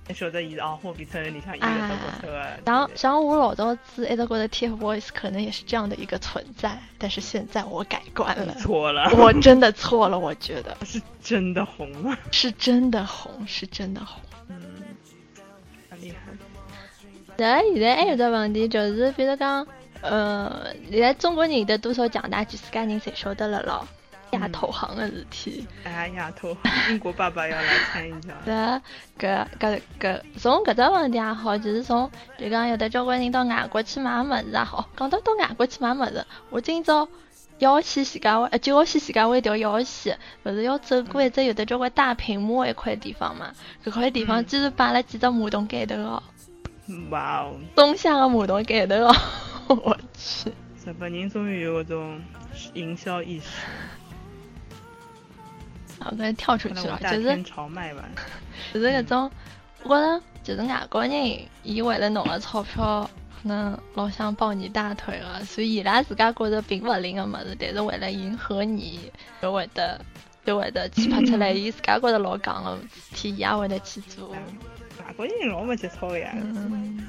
[0.07, 2.47] 才晓得伊是啊，货币村里向伊搿只角色个。
[2.67, 12.19] 像像我老早子一直觉得 TFBOYS 可能也是这样的一个存在，但是现在我改观了，错了，我真的错了，我觉得是真的红了。
[12.33, 14.21] 是真的红，是真的红。
[14.49, 14.57] 嗯，
[15.91, 16.17] 很厉害。
[17.41, 19.67] 然后现在还有只问题就是，比如讲，
[20.03, 23.89] 呃，现在中国人有得多少强大，全世界人侪晓得了咯。
[24.33, 26.57] 亚投行的事体，哎，丫头，
[26.89, 28.33] 英国爸爸要来参与一下。
[28.47, 28.81] 搿
[29.19, 37.09] 搿搿搿从搿只问题也好，就是从就讲有的交关人到外国去买物事也好，讲到到外国去买物事，我今朝
[37.59, 43.53] 要去徐家汇，呃九号线徐家汇一条要去，勿是要走过一只有的交关大屏幕的一块地方嘛？
[43.85, 46.23] 搿块地方嗯居然摆了几只马桶盖头哦，
[47.11, 49.15] 哇哦，松下的马桶盖头哦，
[49.69, 50.51] 我去。
[50.85, 52.21] 日本人终于有搿种
[52.75, 53.47] 营销意识，
[56.03, 57.45] 好，搿跳出去了，就是。
[58.73, 59.31] 就是那种，
[59.85, 63.09] 我觉着就是外国人，伊为了弄个钞票，
[63.43, 70.01] 可能老想抱你大腿啊，所以伊拉自家觉着并勿灵个物事，但是为了迎合你，就会得
[70.45, 74.35] 就会得去拍出来，伊自家觉着老戆个事体，伊也会得去做。
[75.11, 76.31] 外国人老没节操个呀。
[76.35, 77.09] 嗯，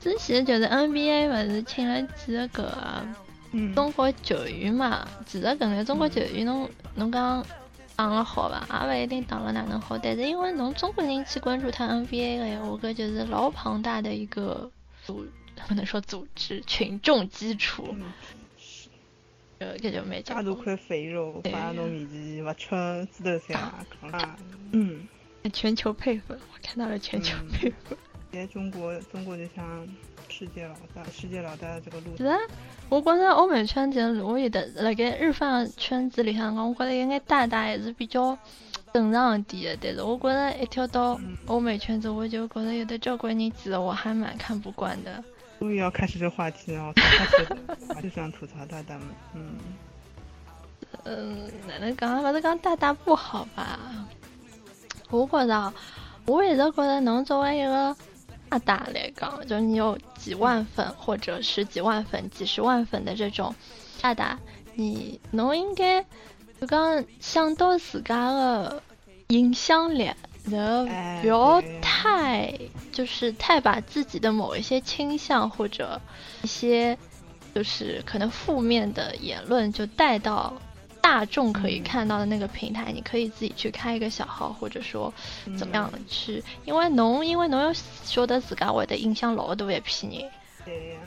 [0.00, 3.06] 之前就是 NBA 勿是请了几个搿个
[3.52, 7.44] 嗯，中国球员嘛，其实搿眼中国球员侬侬讲
[7.96, 14.70] 打了好伐，也勿一定打了哪能好，但是因为侬中国人去关注他 NBA 个闲话，搿就是老庞大的一个
[15.04, 15.26] 组，
[15.68, 18.12] 不能说组织，群众基础，嗯。
[19.60, 21.52] 呃，搿就蛮结棍介大块肥肉对。
[21.52, 23.56] 放在侬面前，勿吃猪头三
[24.00, 24.36] 扛啊。
[24.72, 25.06] 嗯，
[25.50, 27.98] 全球配粉，我看到了全球嗯配粉。
[28.32, 29.86] 现在中国中国就像
[30.28, 32.36] 世界老大，世界老大的这个路是啊
[32.88, 38.36] 我觉着欧美圈子，我有的辣盖日饭圈子里向讲，我觉着应该大大还是比较
[38.92, 39.78] 正常一点的。
[39.82, 45.22] 但是我觉着一跳到欧美圈子，我就觉着有的交关人其实我还蛮看不惯的。
[45.60, 49.54] 终于要开始这话题了，开始就想吐槽大大们，嗯，
[51.04, 52.22] 嗯，哪能讲？
[52.22, 53.78] 勿是讲大大不好吧？
[55.14, 55.72] 我觉着，
[56.26, 57.96] 我一直觉着侬作为一个
[58.48, 63.54] 大大来讲，就你有几万粉或者十几万粉、几十万粉的这种
[64.00, 64.38] 大大，
[64.74, 66.04] 你侬应该
[66.60, 68.82] 就讲想到自家的
[69.28, 70.10] 影响力，
[70.50, 72.52] 然后哎不要太
[72.92, 76.00] 就是太把自己的某一些倾向或者
[76.42, 76.96] 一些
[77.54, 80.52] 就是可能负面的言论就带到
[81.04, 85.12] 大众可以嗯看到的那个平台，你可以自己去开一个小号，或者说
[85.44, 90.30] 嗯怎么样去，因为侬因为侬要晓得自家会得影响老大一批人。
[90.64, 91.00] 对呀。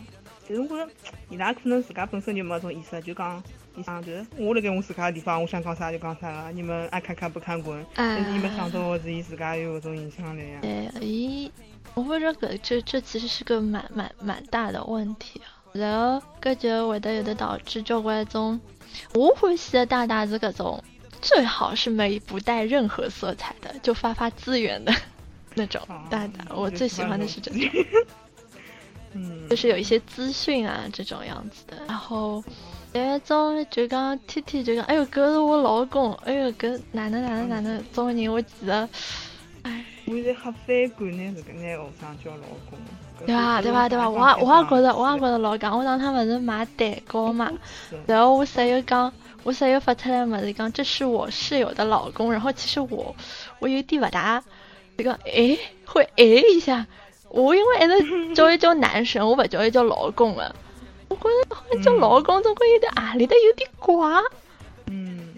[0.47, 0.91] 但是我觉着
[1.31, 3.43] 伊拉可能自家本身就没搿种意识，就讲
[3.75, 7.83] 伊想就是我辣盖我自家的地方，我想讲啥就讲啥了，你们爱看看不看滚。
[7.95, 10.59] 但是伊没想到的是，伊自家有搿种影响力呀。
[10.61, 11.49] 对，咦，
[11.95, 15.57] 我觉着搿这这其实是个蛮蛮蛮大的问题啊。
[15.73, 18.57] 然后搿就会得有的导致交关种
[19.13, 20.83] 我欢喜的大大是各种，
[21.21, 24.93] 最好是没不带任何色彩的，就发发资源的
[25.55, 26.45] 那种哦大大。
[26.55, 27.61] 我最喜欢的是这种，
[29.13, 31.77] 嗯，就是有一些资讯啊这种样子的。
[31.87, 32.43] 然后
[32.93, 38.87] 有一种就讲天天就讲，哎哟，搿是我老公，哎哟，搿哪能哪能哪能，种人我记得，
[39.63, 42.77] 哎，我现在很反感呢，这个拿学生叫老公。
[43.25, 43.61] 对吧？
[43.61, 43.89] 对吧？
[43.89, 44.09] 对吧？
[44.09, 45.77] 我也我也觉得，我也觉得老讲。
[45.77, 47.51] 我上趟勿是买蛋糕嘛，
[48.05, 49.11] 然后我室友讲，
[49.43, 52.31] 我室友发出来么子讲，这是我室友的老公。
[52.31, 53.15] 然后其实我
[53.59, 54.43] 我有点勿大，
[54.97, 56.85] 这个哎会哎一下。
[57.29, 60.55] 我因为一直叫伊叫男神，我勿叫伊叫老公了。
[61.09, 63.97] 我觉着好像叫老公总归有点啊，里的有点怪。
[64.85, 65.33] 嗯，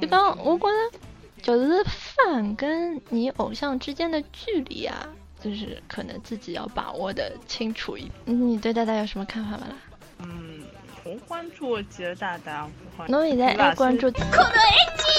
[0.00, 0.98] 就讲我觉着
[1.40, 5.08] 就是饭跟你偶像之间的距离啊。
[5.40, 8.12] 就是可能自己要把握的清楚一点。
[8.24, 9.66] 你对大大有什么看法吗？
[9.68, 9.76] 啦？
[10.20, 10.62] 嗯，
[11.04, 12.68] 我关注几个大大，
[13.08, 14.08] 侬现在还关注？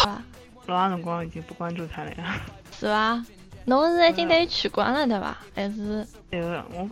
[0.05, 0.21] 啊，
[0.65, 2.35] 老长辰光已经不关注他了呀。
[2.77, 3.25] 是吧？
[3.65, 5.39] 侬是已经被取关了对吧？
[5.55, 6.05] 还是？
[6.29, 6.89] 对个，我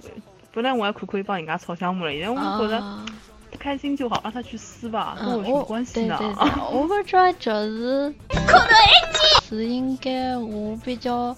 [0.53, 2.79] 本来我还可可以帮人家炒项目了，现在我觉得
[3.51, 6.17] 不开心就好，让他去撕吧，跟我什么关系呢？
[6.71, 8.13] 我不知道，就是
[9.49, 11.35] 是应该我比较。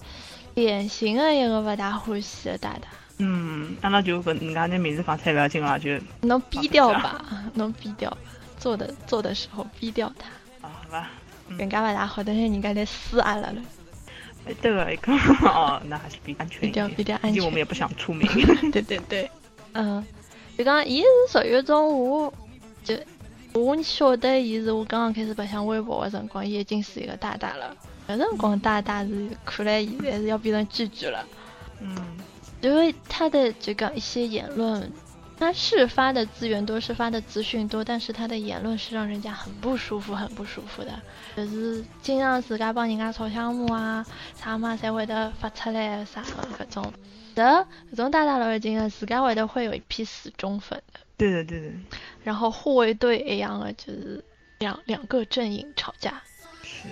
[0.60, 2.88] 典型的一个勿大欢喜的大大。
[3.16, 8.18] 嗯，那那就搿人家拿名字放出来不要紧了，就能逼掉吧，能逼掉吧，
[8.58, 10.28] 做的做的时候逼掉他。
[10.66, 11.10] 啊，好吧。
[11.58, 13.56] 人家勿大好，但是人家来撕阿拉了。
[14.46, 15.12] 哎，对个，一个
[15.48, 17.32] 哦，那还是比较安全一点，比较安全。
[17.32, 18.26] 毕竟我们也不想出名。
[18.72, 19.30] 对对对，
[19.72, 20.04] 嗯，
[20.56, 22.32] 就讲伊是属于种我，
[22.84, 22.94] 就
[23.52, 27.76] 我晓得伊是我刚刚开始白相微博的辰光，伊已经是一个大大了。
[28.10, 31.24] 搿辰光大大是看来现在是要变成拒绝了，
[31.80, 31.96] 嗯，
[32.60, 34.90] 因为他的这个一些言论，
[35.38, 41.00] 他是发的资源多，是发的资讯多，但是他的言论是让人家很不舒服，很不舒服的，
[41.36, 46.22] 就是经常自家帮人家炒项目啊，啥嘛才会得发出来啥
[46.58, 46.92] 搿种，
[47.34, 51.70] 这搿种大大老已经自家会得会有一批死忠粉的，对的对的，
[52.24, 54.22] 然后护卫队一样的就是
[54.58, 56.20] 两两个阵营吵架，
[56.62, 56.88] 是，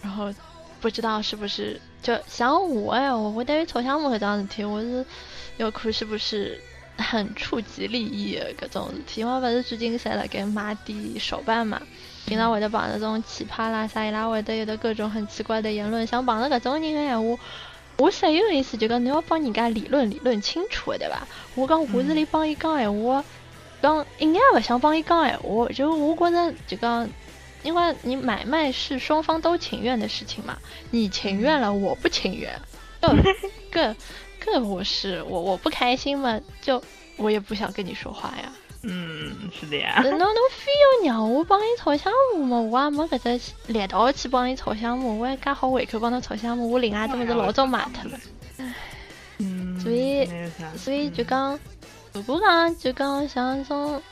[0.00, 0.32] 然后。
[0.80, 5.04] 不知道是不是就像我哎，我我对于炒项目搿桩事体，我是
[5.58, 6.58] 要看是不是
[6.96, 9.22] 很触及利益的搿种事体。
[9.22, 11.80] 我勿是最近在辣盖买点手办嘛，
[12.26, 16.06] 经常会得碰到种奇葩啦啥，伊拉会得有的各种很奇怪的言论。
[16.06, 17.42] 像碰到搿种人的闲话，
[17.98, 21.28] 我室友意思就讲你要帮人家理论理论清楚对吧？
[21.54, 23.22] 我讲我是里帮伊讲闲话，
[23.82, 27.06] 讲一眼勿想帮伊讲闲话，就我觉着就讲。
[27.62, 30.56] 因为你买卖是双方都情愿的事情嘛，
[30.90, 32.58] 你情愿了，我不情愿，
[33.70, 33.94] 个
[34.44, 36.82] 个 我是我我不开心嘛，就
[37.16, 38.52] 我也不想跟你说话呀。
[38.82, 40.00] 嗯，是的呀。
[40.02, 40.72] 那侬非
[41.04, 42.58] 要让我帮你炒项目嘛？
[42.58, 48.18] 我也没搿只力道去帮你炒项目，我还刚好胃口帮侬炒项目，我另外真的是老早买脱了。
[49.38, 49.78] 嗯。
[49.80, 50.26] 所以
[50.76, 51.60] 所以就讲，
[52.14, 54.02] 如果讲就讲像种。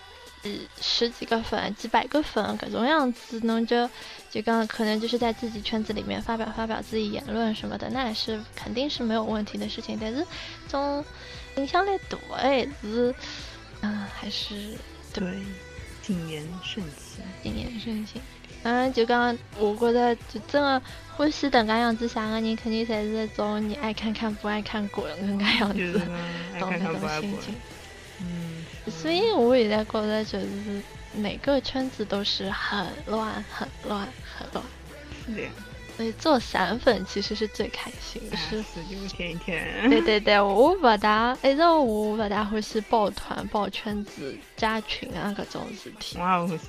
[0.81, 3.89] 十几个粉、几百个粉，各种样子，侬就
[4.31, 9.99] 就刚可能就是在自己圈子里面发表发表自己言论什么的，那也是肯定是没有问题的事情。
[10.01, 10.19] 但是
[10.67, 11.05] 这种
[11.57, 13.15] 影响力大哎是，
[13.83, 14.77] 嗯，还是
[15.13, 15.23] 对，
[16.03, 18.21] 谨言慎行，谨言慎行。
[18.65, 20.83] 嗯，就刚我觉得就真的
[21.17, 26.01] 欢喜等个样子想的人，肯定才是那种你爱看看不爱看滚那个样子，
[26.59, 27.55] 懂那种心情。
[28.89, 30.83] 嗯，所以我现在觉得就是
[31.15, 34.65] 每个圈子都是很乱、很乱、很乱。
[35.27, 35.43] 是的。
[35.97, 39.91] 所以做散粉其实是最开心的，是就天一天。
[39.91, 46.17] 对对对， 我不大，一直我不大会是抱团、抱圈子、加群啊，各种事体。
[46.17, 46.65] 我也会是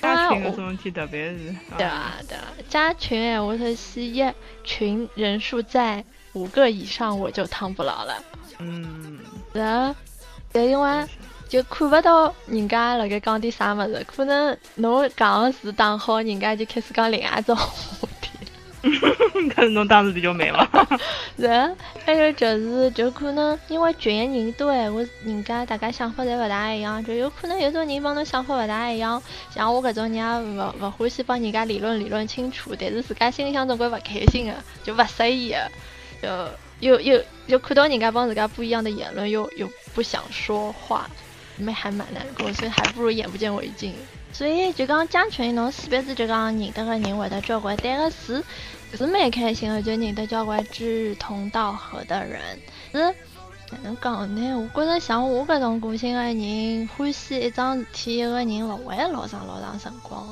[0.00, 1.54] 加群搿种事体，特别是。
[1.78, 4.20] 对啊对啊，加群哎，我说是一
[4.64, 8.24] 群人数在五个以上，我就烫不牢了。
[8.58, 9.20] 嗯。
[9.54, 9.94] 是。
[10.52, 11.06] 对，因为
[11.52, 18.30] 就看不到人家辣盖讲点啥么子，可能侬讲个词打好，人家就开始讲另外一种话题。
[19.54, 20.66] 可能侬当时比较美嘛。
[21.38, 29.22] 是，还有就是，就可能因为群人多闲话，人家大家想法侪勿大一样，就有可能有种人帮侬想法勿大一样。
[29.54, 35.70] 像我搿种人，勿勿欢喜帮人家理论理论清楚，但是自家心里向总归勿开心个，就勿适意的，
[36.22, 36.28] 就。
[36.82, 41.08] 又又又看到人家帮自家不一样的言论，又又不想说话，
[41.56, 43.94] 没还蛮难过，所以还不如眼不见为净。
[44.32, 48.42] 所以就讲加群，侬死别子就讲认得个人会得交关，但个是
[48.94, 52.40] 是蛮开心的，就认得交关志同道合的人。
[52.92, 53.14] 是
[53.70, 54.54] 哪能讲呢？
[54.56, 60.26] 我觉着像我搿种个性的人，欢喜一桩事体，一个人勿会老长老长辰光。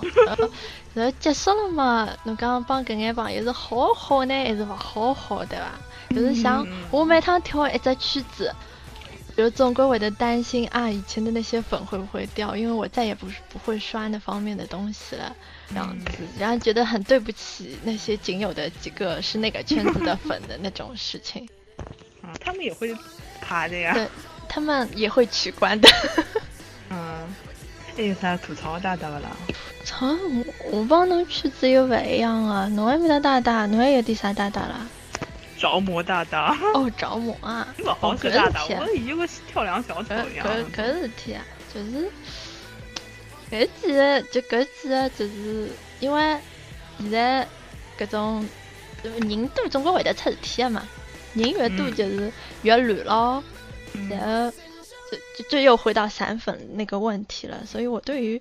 [0.95, 2.09] 然后结束了嘛？
[2.25, 5.67] 侬讲帮搿眼朋友是好好呢，还是勿好好，对伐？
[6.11, 8.53] 就是像我每趟跳一只曲子，
[9.37, 12.57] 就总归我的担心啊，以前的那些粉会不会掉？
[12.57, 15.35] 因为我再也不是不会刷那方面的东西了，
[15.69, 21.49] 这样子，然后觉得很对不起那些仅有的几个是那个圈子的粉的那种事情。
[22.23, 22.95] 啊，他们也会
[23.41, 23.95] 爬的呀。
[23.95, 24.07] 对，
[24.49, 25.89] 他们也会取关的。
[26.91, 27.35] 嗯，
[27.97, 29.31] 还有啥吐槽大大不啦？
[29.85, 32.69] 操，我我帮侬圈子又不一样啊！
[32.75, 34.87] 侬还没得大大，侬还有点啥大大啦？
[35.61, 37.69] 着魔大大哦，着魔啊！
[37.85, 40.47] 老好是大大，我以为是跳梁小丑一样。
[40.47, 42.11] 搿搿事体啊，就是
[43.51, 45.69] 搿几个就搿几个，就是
[46.01, 46.39] 因为
[46.99, 47.47] 现在
[47.99, 48.49] 搿种
[49.03, 50.83] 人多，总归会得出事体的嘛。
[51.35, 52.33] 人越多就是
[52.63, 53.45] 越乱咯，
[54.09, 54.51] 然后
[55.37, 57.67] 就就就又回到散粉那个问题了。
[57.67, 58.41] 所以我对于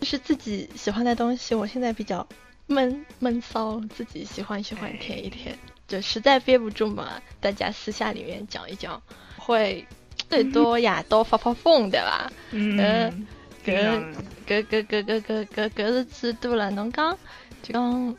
[0.00, 2.26] 就是自己喜欢的东西，我现在比较
[2.66, 5.56] 闷闷骚，自己喜欢喜欢舔一舔。
[5.88, 9.00] 就实在憋不住嘛，大家私下里面讲一讲，
[9.38, 9.86] 会
[10.28, 12.30] 最多 呀都发发疯对吧？
[12.50, 13.26] 嗯，
[13.66, 14.04] 搿
[14.46, 16.70] 搿搿搿搿搿搿搿是制度了。
[16.70, 17.16] 侬讲
[17.62, 18.14] 就讲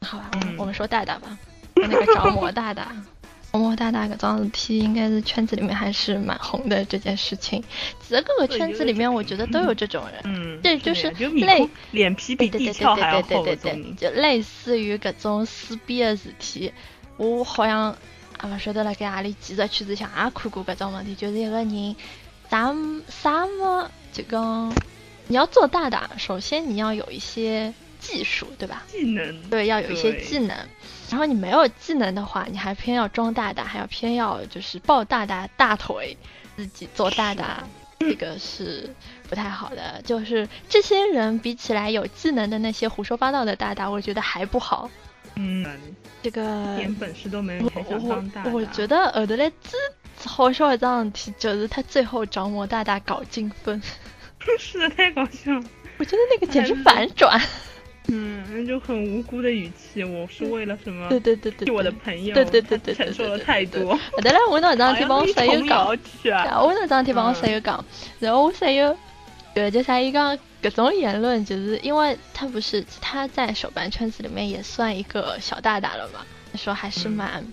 [0.00, 1.38] 好吧，我们说大大吧，
[1.74, 2.90] 那个着魔大大，
[3.52, 7.62] 着魔大大搿桩事体应该是圈子里面还是蛮红的这件事情。
[8.00, 13.46] 其实各个圈子里面，我觉得都有这种人，嗯，这就是类脸皮比地壳还要厚
[13.98, 16.72] 就类似于搿种撕逼的事体。
[17.20, 17.94] 我好像
[18.42, 21.96] 也勿晓得辣盖阿里几个圈子上也看过搿种问题，就是一个人
[22.48, 22.74] 啥
[23.08, 24.72] 啥么就讲
[25.28, 28.84] 你要做大大，首先你要有一些技术，对吧？
[28.88, 30.56] 技能对，要有一些技能。
[31.10, 36.16] 然后你没有技能的话，你还偏要装大大，还要偏要就是抱大大大腿，
[36.56, 37.62] 自己做大大，
[37.98, 38.88] 这个是
[39.28, 40.00] 不太好的。
[40.06, 44.88] 就是这些人比起来有技能的那些胡说八道的大大，我觉得还不好。
[45.36, 45.66] 嗯。
[46.22, 49.80] 这个点本事都没人想当大我觉得后头来最
[50.26, 53.80] 好笑一桩事体，就是他最后着魔大大搞精分，
[54.58, 55.64] 是的，太搞笑了。
[55.96, 57.40] 我觉得那个简直反转。
[58.08, 61.08] 嗯，那种很无辜的语气，我是为了什么？
[61.08, 63.98] 对对对对，替我的朋友，对对对对，承受了太多。
[64.20, 65.86] 对了，我那桩事体帮我室友讲，
[66.62, 67.82] 我那桩事体帮我室友讲，
[68.18, 68.94] 然后我室友。
[69.54, 76.24] 对，就像一个各种言论，就是因为他不是他在手办圈子里面也算一个小大大了嘛，
[76.56, 77.44] 说还是蛮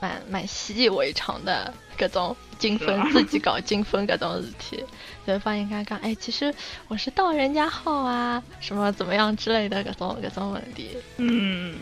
[0.00, 4.84] 蛮蛮习以为常的各种精分，自己搞精分各种事体，
[5.26, 6.54] 就发现刚刚哎，其实
[6.88, 10.90] 我是盗人家号啊，什么怎么样之类的各种各种问题。
[11.16, 11.74] 嗯，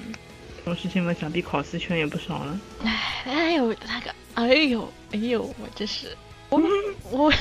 [0.59, 2.61] 这种事情嘛，想必考试圈也不少了。
[2.85, 6.16] 哎，哎呦那个，哎呦哎呦，我真是。
[6.51, 6.61] 我
[7.11, 7.33] 我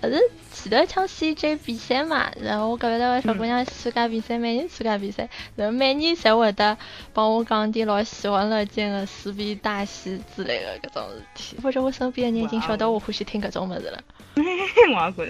[0.00, 6.76] 不是前头抢 CJ 比赛嘛，然后我隔壁那个小姑娘参加比赛，每年参加比赛，然后每年侪会得
[7.12, 11.56] 帮我讲点老喜闻乐见的撕逼大戏之类的搿种事体。
[11.62, 14.02] 或者我身边的人已经晓得我欢喜听搿种物事了。
[14.36, 15.26] 我也觉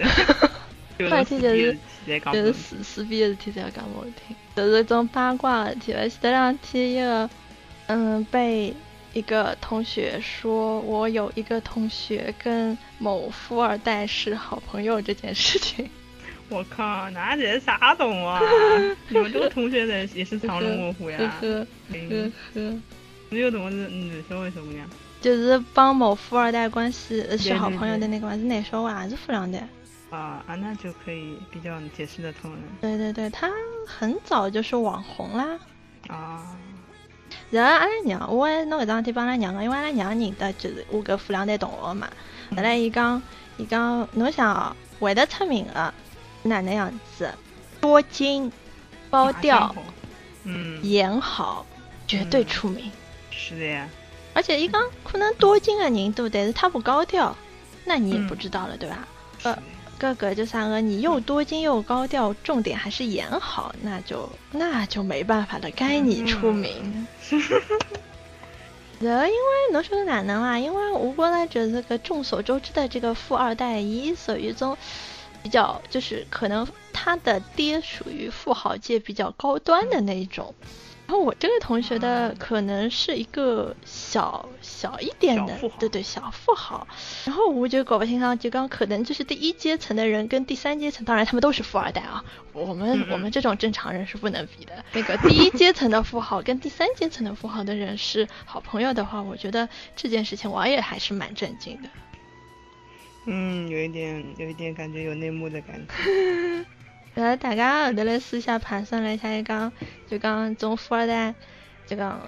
[0.97, 1.77] 得，话题就是
[2.31, 5.91] 就是撕撕逼的事体侪要讲我听，就是种八卦的事体。
[5.93, 7.29] 前头两天一个
[7.87, 8.73] 嗯被。
[9.13, 15.89] 一个同学说，我有一个同学跟某富二代是好朋友这件事情。
[16.49, 18.39] 我靠，那人啥懂啊？
[19.09, 21.17] 你们这个同学在也是藏龙卧虎呀？
[21.39, 22.79] 呵呵呵呵。
[23.29, 24.85] 没有同学是男小孩什么呀？
[25.21, 29.67] 就是帮某富二代关系是好朋友的那个嘛，是男小孩还是富二代？
[30.09, 32.57] 啊啊，那就可以比较解释得通了。
[32.81, 33.49] 对对对，他
[33.87, 35.57] 很早就是网红啦。
[36.07, 36.55] 啊。
[37.51, 42.09] 然后阿拉娘，我还弄搿桩事体帮阿拉娘讲，因为阿拉娘认得就是我搿富两代同学嘛。
[42.55, 43.21] 后来伊讲，
[43.57, 45.93] 伊讲侬想哦，会得出名个
[46.43, 47.31] 哪能样子？
[47.79, 48.51] 多金，
[49.09, 49.75] 高调，
[50.43, 51.65] 嗯，演好，
[52.07, 52.91] 绝对出名。
[53.29, 53.87] 是的呀。
[54.33, 57.35] 而且伊讲可能多金的人多，但是他不高调，
[57.85, 59.07] 那你也不知道了，对吧？
[59.43, 59.57] 呃。
[59.97, 67.07] 哥哥就三个，你又多金又高调，重点还是演好，那就那就没办法了，该你出名。
[68.99, 70.57] 然后因为能说的哪能啦？
[70.57, 74.77] 因为吴国呢，就是个众所周知的这个富二代，伊索于宗
[75.41, 80.53] 比较，就是可能他的爹属于富豪界比较高端的那一种。
[81.05, 86.87] 然后我这个同学的可能是一个小小一点的，对对，小富豪。
[87.25, 92.23] 然后我就搞不清楚，就刚可能就是第一阶层的人跟第三阶层，当然他们都是富二代啊。
[92.53, 94.83] 我们我们这种正常人是不能比的。
[94.93, 101.89] 那个 第一阶层的富豪跟第三阶层的富豪的人是好朋友的话，我觉得这件事情我也还是蛮震惊的。
[103.25, 106.65] 嗯，有一点有一点感觉有内幕的感觉。
[107.15, 109.71] 然后大家后头来私下盘算了一下，就讲
[110.09, 111.33] 就讲种富二代，
[111.85, 112.19] 就讲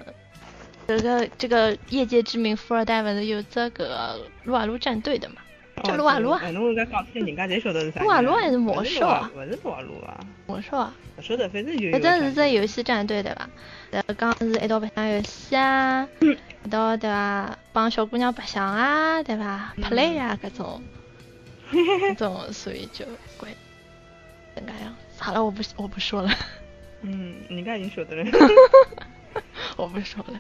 [0.88, 5.36] 这个这个业界知名富二代不是有这个撸啊撸战队的嘛？
[5.84, 8.02] 这撸啊撸啊哎，侬搿讲人家侪晓得是啥。
[8.02, 11.92] 撸啊撸还是魔兽啊勿是撸啊撸啊，魔兽啊，勿晓得，反正就有。
[11.92, 13.50] 反正是只游戏战队对伐？
[13.92, 16.08] 然后讲是一道白相游戏啊，
[16.64, 17.58] 一道对伐？
[17.74, 20.82] 帮小姑娘白相啊，对伐？play 啊，搿种，
[21.74, 23.04] 搿种，所以就
[23.38, 23.50] 怪
[24.56, 25.22] 这个样子。
[25.24, 26.30] 好了，我不我不说了，
[27.02, 28.26] 嗯，人家已经晓得了。
[29.78, 30.40] 我不说了。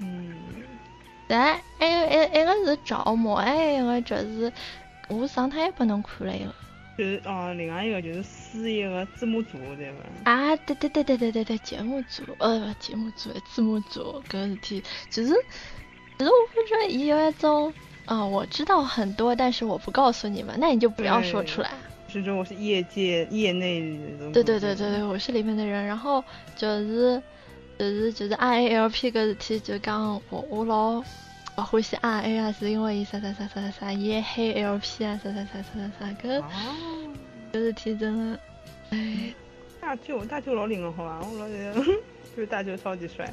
[0.00, 0.34] 嗯，
[1.28, 4.52] 但还有一一个是着魔，还有一个就是
[5.08, 6.52] 我上趟也拨侬看了一个。
[6.96, 10.30] 就是哦，另外一个就是撕一个字幕组，对伐？
[10.30, 15.34] 啊，对对对对对对对，节目组，呃，不节目组，字幕组，搿事体，其实，
[16.16, 17.74] 其实我会觉得也有一种，
[18.06, 21.70] 啊、我知道很多，但是我不告诉你们，那你就不要说出来。
[22.20, 23.98] 是说我是业界业内。
[24.32, 26.22] 对对对对对，我是里面的人，然后
[26.56, 27.22] 就是
[27.78, 31.02] 就是就是 R A L P 搿事体，就讲我我老
[31.56, 36.44] 勿欢喜 R A 啊，是因为伊啥啥啥啥啥啥，伊黑 L P 啊，啥啥啥啥啥啥，搿哦，
[37.52, 38.38] 搿事体真的，
[38.90, 39.34] 哎。
[39.80, 41.20] 大舅大舅老灵了，好吧？
[41.20, 43.30] 我老觉得就是大舅超级帅。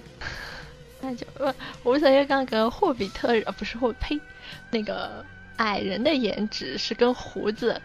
[1.01, 4.19] 大舅呃，我想要讲个霍比特人，呃不是霍呸，
[4.69, 5.25] 那个
[5.55, 7.81] 矮人的颜值是跟胡子，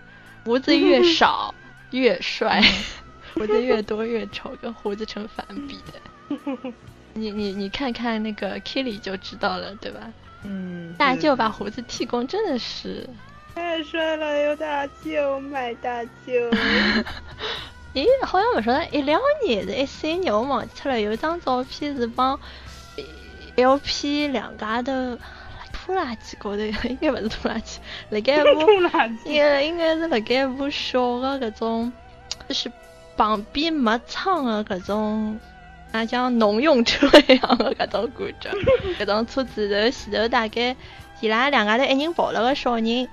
[0.47, 1.53] 胡子越 少
[1.91, 2.63] 越帅，
[3.35, 6.73] 胡子越多越丑，跟胡子成反比的。
[7.15, 10.01] 你你你看看那个 Killy 就知道了，对吧？
[10.45, 13.09] 嗯，大舅把胡子剃光，真的是，
[13.57, 16.33] 太帅了，有大舅买大舅。
[17.93, 22.39] 咦，好像不晓得一两年是一三年，我忘记脱了，有一张照片是帮
[23.57, 24.93] LP 两家头
[25.87, 27.79] 拖拉机高头，应该不是拖拉机，
[28.11, 28.61] 辣盖一部。
[29.25, 31.93] 应该应该是辣盖一部小的搿种，
[32.49, 32.71] 就是
[33.17, 35.39] 旁边没窗的搿种，
[35.93, 38.51] 啊像农用车一样的搿种感觉。
[38.99, 40.75] 搿种车子头前头大概
[41.21, 43.09] 伊拉两家头一人抱了个小人，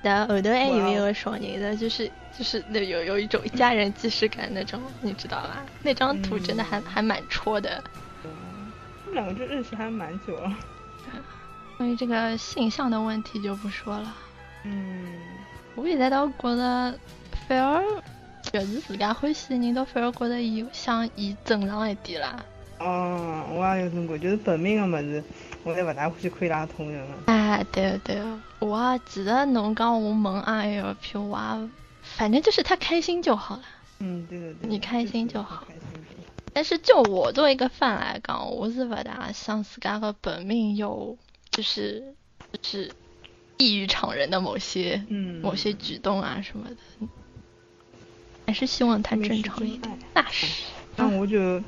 [0.00, 2.08] 然后后头还有一个小人，然后就是
[2.38, 5.64] 就是那有有一种一家人既视感那种，你知道吧？
[5.82, 7.82] 那张图真的还、还蛮戳的。
[8.22, 10.56] 他们两个就认识还蛮久了。
[11.76, 14.14] 关于这个性向的问题就不说了。
[14.64, 15.06] 嗯，
[15.74, 16.98] 我现在倒觉得，
[17.48, 17.82] 反而
[18.52, 22.44] 越是自家欢喜的人，倒反而觉得伊像伊正常一点啦。
[22.78, 25.22] 哦，我也有种感觉，就是本命的么子，
[25.62, 27.16] 我也勿大欢喜看伊拉同人了。
[27.26, 31.70] 哎，对的对的，我也记得侬讲我问 I L P，我也
[32.02, 33.62] 反正就是他开心就好了。
[34.00, 34.68] 嗯，对对对。
[34.68, 36.30] 你开心就好开心就好。
[36.52, 41.16] 但是就我作为一个饭来讲，我是勿大想自家的本命有
[41.54, 42.02] 就是
[42.52, 42.90] 就是
[43.58, 47.06] 异于常人的某些嗯，某些举动啊什么的，
[48.46, 49.98] 还是希望他正常一点。
[50.12, 50.46] 那是。
[50.96, 51.60] 那我就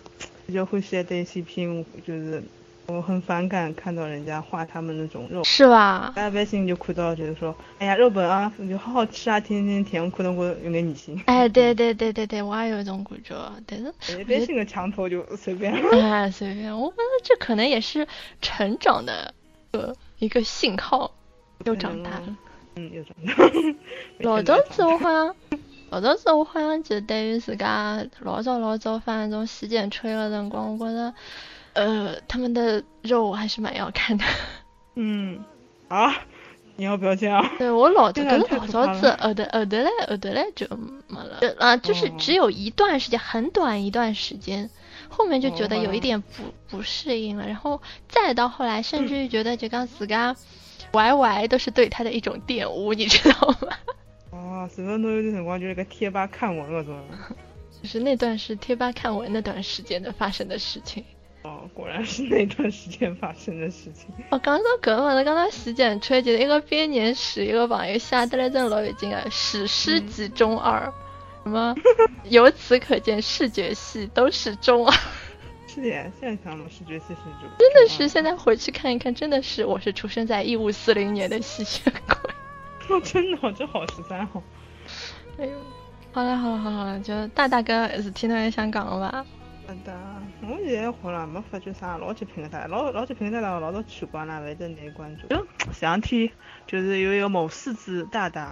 [0.47, 2.43] 比较会写对 CP，我就是
[2.87, 5.43] 我很反感看到人家画他们那种肉。
[5.45, 6.13] 是吧？
[6.15, 11.21] 大家微信就看到觉得说，哎呀肉本啊，就好好吃啊，天天甜，我看到我有点恶心。
[11.27, 13.35] 哎，对对对对对，我也有一种感觉，
[13.67, 15.73] 但是微信的墙头就随便。
[15.73, 18.07] 哎随便，我觉得这可能也是
[18.41, 19.35] 成长的
[19.79, 21.11] 呃一个信号，
[21.65, 22.37] 又长大了。
[22.77, 23.33] 嗯，又长大。
[24.21, 25.35] 老早子我好像，
[25.91, 31.15] 老早子我好像就对于自家老早老早翻那种洗剪吹的辰光，我觉得
[31.75, 34.25] 呃他们的肉还是蛮要看的。
[34.95, 35.45] 嗯，
[35.89, 36.15] 啊，
[36.77, 37.47] 你要不要这样？
[37.59, 40.67] 对我老早，这个可是老早子后头后头来后头来就
[41.09, 44.69] 没了，就啊就是哦只有一段时间，很短一段时间，
[45.17, 46.27] 后面就觉得哦有一点不
[46.69, 50.37] 不适应了，然后再到后来，甚至于觉得就刚自家
[50.93, 53.69] 歪歪都是对他的一种玷污，你知道吗？
[54.31, 57.01] 哦，是不是侬有段辰光就是个贴吧看文那种？
[57.83, 61.05] 就是那段是贴吧看文那段时间的发生的事情。
[61.43, 64.07] 哦，果然是那段时间发生的事情。
[64.31, 70.87] 哦，刚刚搿个，刚刚洗剪吹，就是一个编年史，一个网友写得来真老有劲啊，《史诗级中二》，
[71.47, 71.73] 什么？
[72.25, 74.93] 由此可见，视觉系都是中啊。
[75.69, 75.89] 是的，
[76.19, 77.49] 现在想嘛，视觉系是中。
[77.57, 82.31] 真的是，现在回去看一看，真的是我是出生在一五四零年的吸血鬼。
[82.91, 84.43] 哦，真的哦，这好十三号。
[85.39, 85.53] 哎呦，
[86.11, 89.25] 好了好了好了好了，就大大哥事体侬也想讲了吧？
[89.69, 89.95] 好的，
[90.43, 95.29] 我现在好了，没发觉啥老极品的大，老老极品的大，老早取关了，反正没关注。
[95.29, 96.29] 就前两天
[96.67, 98.51] 就是有一个某四子大大，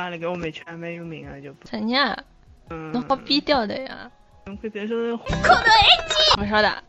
[0.00, 2.16] 啊，那个我们圈还蛮有名的，就不，怎样？
[2.70, 4.10] 嗯，侬好低调的呀？
[4.46, 4.96] 侬可以别说，
[6.36, 6.82] 不晓得，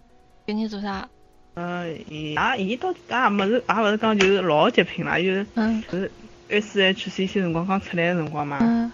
[0.45, 1.09] 给你做啥？
[1.55, 6.09] 呃，伊啊，伊倒也没是，也勿是讲就是老极品啦，就是嗯就是
[6.47, 8.89] S H C C 辰光刚出来的辰光嘛，嗯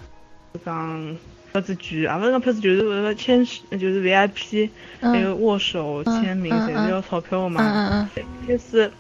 [0.56, 1.18] 就讲
[1.52, 4.68] 票子贵，也勿是讲票子贵，就是那个签就是 V I P，
[5.00, 7.62] 还嗯有握手签名，嗯侪是要钞票的嗯嘛。
[7.62, 8.92] 嗯嗯开始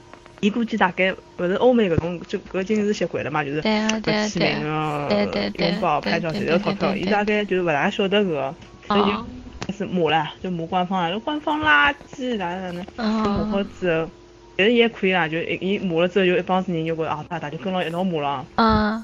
[0.41, 5.07] 伊估计大概勿是欧美搿种就搿经是习惯了嘛，就是对啊对啊签对名啊
[5.57, 6.95] 拥抱、拍照对侪要钞票。
[6.95, 8.55] 伊大概就是勿大晓得搿个，
[8.87, 9.25] 所以就哦
[9.67, 12.85] 开始骂了，就骂官方了，官方垃圾哪能哪能。
[12.85, 14.09] 就骂好哦之后，
[14.55, 18.45] 但是伊还可以啦，就伊伊骂了之后，就一帮子人就觉着啊，大家就跟牢一道骂了。
[18.55, 19.03] 嗯，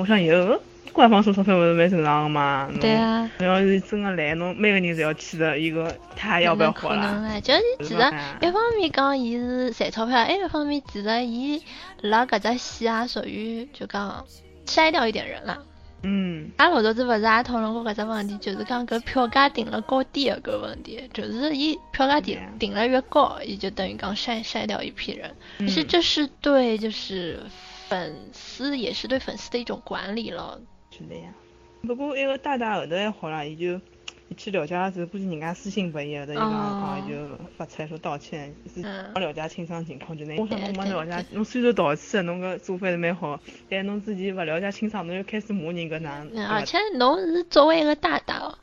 [0.00, 0.60] 我想以后呃
[0.92, 2.70] 官方收钞票勿是蛮正常个嘛？
[2.80, 3.30] 对啊。
[3.38, 7.34] 侬要是真个来，侬每个人侪要去的一个，他还要不要活可能啦？
[7.34, 7.94] 嘞，就是其实
[8.40, 11.62] 一方面讲伊是赚钞票，还一方面其实伊
[12.02, 14.24] 辣搿只戏也属于就讲
[14.66, 15.58] 筛掉一点人了。
[16.04, 25.34] 嗯，阿老早子勿是也讨论过搿只问题，就是讲搿票价定了高低的搿问题，就是伊票价定定了越高，伊就等于讲筛筛掉一批人。
[25.58, 27.40] 其实这是对就是
[27.88, 30.60] 粉丝也是对粉丝的一种管理了。
[30.98, 31.32] 是的呀。
[31.82, 33.80] 不过一个大大后头还好啦，伊就
[34.28, 38.82] 伊去了解了之后，估计人家私信拨伊后头，伊讲哦讲伊就发出来说道歉，是
[39.14, 40.36] 没了解清爽情况，就那。
[40.36, 43.40] 我想侬对帮了解，侬虽然道歉，侬个做法是蛮好，
[43.70, 46.26] 但侬自己勿了解清爽，侬就开始骂人搿哪？
[46.34, 48.58] 嗯，而且侬是作为一个大大哦，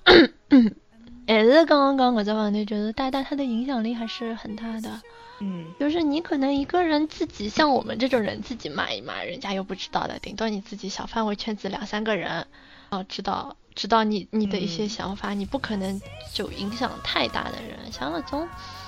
[1.26, 5.02] 还 是刚刚讲搿只问题，就是大大他的影响力还是很大的。
[5.40, 12.48] 嗯，就是你可能一个人自己像我们这种人自己骂一骂，人家又不知道的，顶多你自己小范围圈子两三个人，
[12.90, 16.02] 哦，知道知道你你的一些嗯想法，你不可能
[16.34, 17.92] 就影响太大的人。
[17.92, 18.48] 像那种，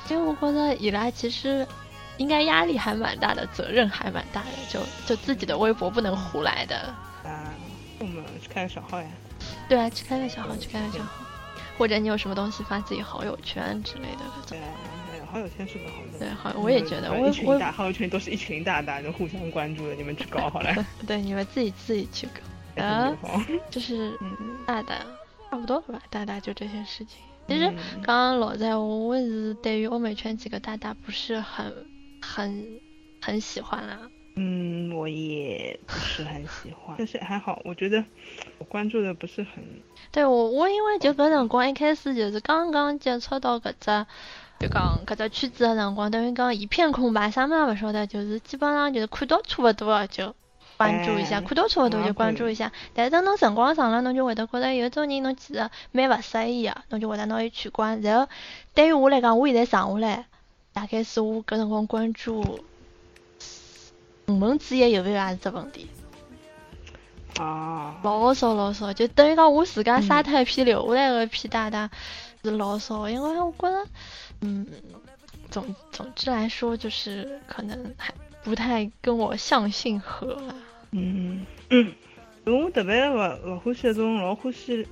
[0.10, 1.68] 因为我觉得以来其实
[2.18, 6.78] 应该压力还蛮大的，责任还蛮大的，就就自己的微博不能胡来的。
[7.26, 7.54] 啊，
[8.00, 9.08] 我们去开个小号呀。
[9.68, 11.26] 对啊，去开个小号，去开个小号，
[11.78, 14.58] 或者你有什么东西发自己好友圈之类的这种。
[14.58, 14.87] 对啊，对
[15.28, 16.20] 好友圈是个好的。
[16.20, 20.74] 对，好，我也觉得，我一群我大好友圈都是一群大大就互相关注的，你们去搞好了。
[21.06, 22.42] 对你们自己自己去搞。
[22.84, 23.12] 啊
[23.72, 24.96] 就是 嗯大大
[25.50, 27.18] 差不多了吧，大大就这些事情。
[27.48, 31.74] 其实嗯刚刚老在我我是对于欧美圈几个大大不是很
[32.22, 32.80] 很
[33.22, 34.00] 很喜欢啦。
[34.36, 38.04] 嗯，我也不是很喜欢，但是还好，我觉得
[38.60, 39.64] 我关注的不是很。
[40.12, 44.06] 对我我因为就搿辰光一开始就是刚刚接触到搿只。
[44.60, 50.34] 就讲搿只圈子的辰光，等于讲一片空白，啥么也勿晓得，就是基本上就是看到差勿多的就
[50.78, 52.72] 关注一下，哎看到差勿多就关注一下。
[52.94, 58.02] 但是等侬辰光长了，侬就会得觉得有种人侬其实蛮勿适意个，侬就会得拿伊取关。
[58.02, 58.28] 然后
[58.74, 60.26] 对于我来讲，我现在上下来，
[60.74, 62.60] 大概是我搿辰光关注
[64.28, 65.88] 五分之一有没有也是只问题，
[67.40, 71.90] 啊，老少老少，就等于讲我自家嗯杀脱一批留下来个一批大大
[72.44, 73.86] 是老少，因为我觉得，
[74.42, 74.66] 嗯，
[75.50, 78.14] 总总之来说就是可能还
[78.44, 80.56] 不太跟我相性合啦。
[80.92, 81.94] 嗯嗯，
[82.46, 83.16] 我特别勿
[83.46, 84.88] 勿欢喜那种老欢喜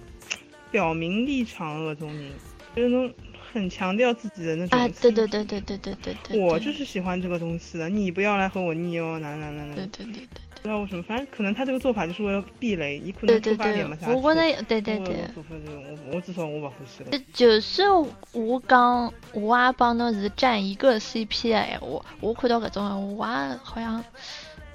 [0.72, 2.32] 表明立场的那种人，
[2.76, 3.14] 就是那种
[3.54, 4.78] 很强调自己的那种。
[4.80, 9.76] 啊，对对对对对对对对，我对就是喜欢这个东西的，你不要来和我腻哦，哪哪哪哪。
[9.76, 15.16] 对对对对不知道为什么，反正可能他这个做法就是为了避雷，伊可能对对对出发点没，啥我觉错得对对对。
[15.38, 17.24] 我我至少我不欢喜就的。
[17.32, 17.84] 就是
[18.32, 24.03] 我讲，我也帮侬是站一个 CP 的闲话，我看到搿种闲话，我也好像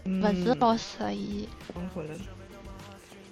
[0.04, 1.48] 嗯，勿是老适意。
[1.74, 2.14] 我觉得，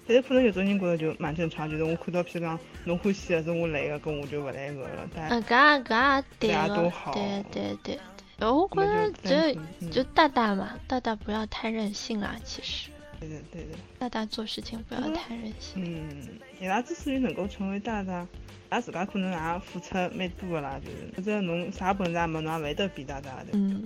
[0.08, 5.08] 但是可能有种人觉得就蛮正常，就是我看到譬如讲侬欢喜的是我来的，跟我就勿来个了。
[5.14, 8.17] 但嗯，搿也搿也对大家都个好，对对对对。
[8.40, 12.36] 我觉那得就单就大大嘛，大大不要太任性啦。
[12.44, 15.82] 其实对的对的，大大做事情不要嗯太任性。
[15.84, 16.28] 嗯，
[16.60, 23.46] 伊拉之所以能够成为大大，伊拉自家可能也付出蛮多的啦，就是否则侬啥本事也没，侬也勿会得比大大的。
[23.54, 23.84] 嗯，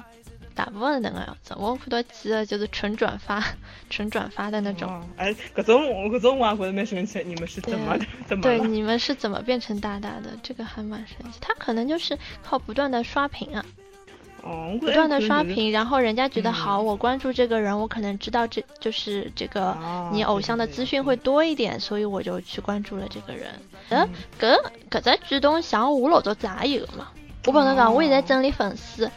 [0.55, 1.55] 大部分是那个样子。
[1.57, 3.43] 我看到几个就是纯转发、
[3.89, 4.87] 纯转发的那种。
[4.87, 8.61] 哦，哎，搿种我搿种我也觉得蛮生气，你们是怎么怎么对？
[8.61, 10.37] 你们是怎么变成大大的？
[10.43, 11.39] 这个还蛮神奇。
[11.41, 13.65] 他可能就是靠不断的刷屏啊，
[14.81, 23.49] 不断的刷屏，然后人家觉得嗯好，我关注这个人，我可能知道这就是这个啊你偶像的资讯会多一点，所以我就去关注了这个人。
[23.91, 24.09] 嗯，
[24.41, 24.59] 搿
[24.91, 27.09] 搿只举动像我老早子也有个嘛。
[27.47, 29.11] 我帮侬讲，我现在整理粉丝，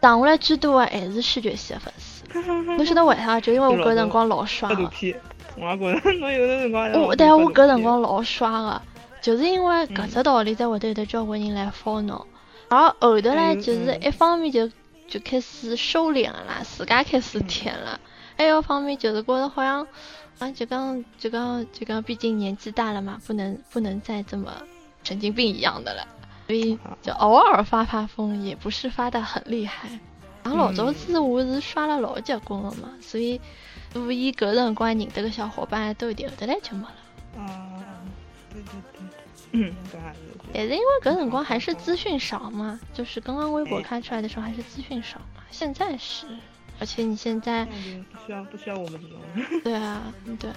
[0.00, 2.24] 打下来最多的还是视觉系的粉丝。
[2.76, 3.40] 侬晓得为啥？
[3.40, 4.74] 就因为我搿辰光老刷个。
[4.74, 5.14] 搿肚皮，
[5.56, 6.92] 我觉得侬有的辰光。
[7.02, 8.82] 我，但是我搿辰光老刷个，
[9.20, 12.24] 就是因为搿只道理，才会得有得交关人来 follow。
[12.70, 14.70] 而后头嘞就是一方面就
[15.08, 17.98] 就开始收敛了啦，自家开始舔了；
[18.38, 19.86] 还有一方面就是觉得好像
[20.38, 24.50] 啊，就讲就讲就讲，毕竟年纪大了嘛，不能不能再这么
[25.02, 26.06] 神经病一样的了，
[26.46, 29.88] 所以就偶尔发发疯，也不是发的很厉害。
[30.44, 33.40] 然后老早子我是刷了老结棍了嘛，所以
[33.92, 36.94] 所以搿辰光认得个小伙伴都有点后头来就没了。
[37.36, 37.82] 啊，
[38.48, 39.00] 对对对，
[39.50, 40.29] 嗯，搿还是。
[40.52, 46.26] 也是因为搿辰光还是资讯少嘛，就是刚刚微博开出来的时候还是资讯少嘛，现在是
[46.78, 49.18] 而且你现在不需要不需要我们这种。
[49.62, 50.02] 对啊，
[50.38, 50.50] 对，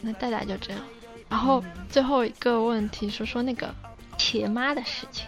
[0.00, 0.80] 那大大就这样。
[1.28, 3.74] 然后最后一个问题，说说那个
[4.16, 5.26] 茄妈的事情。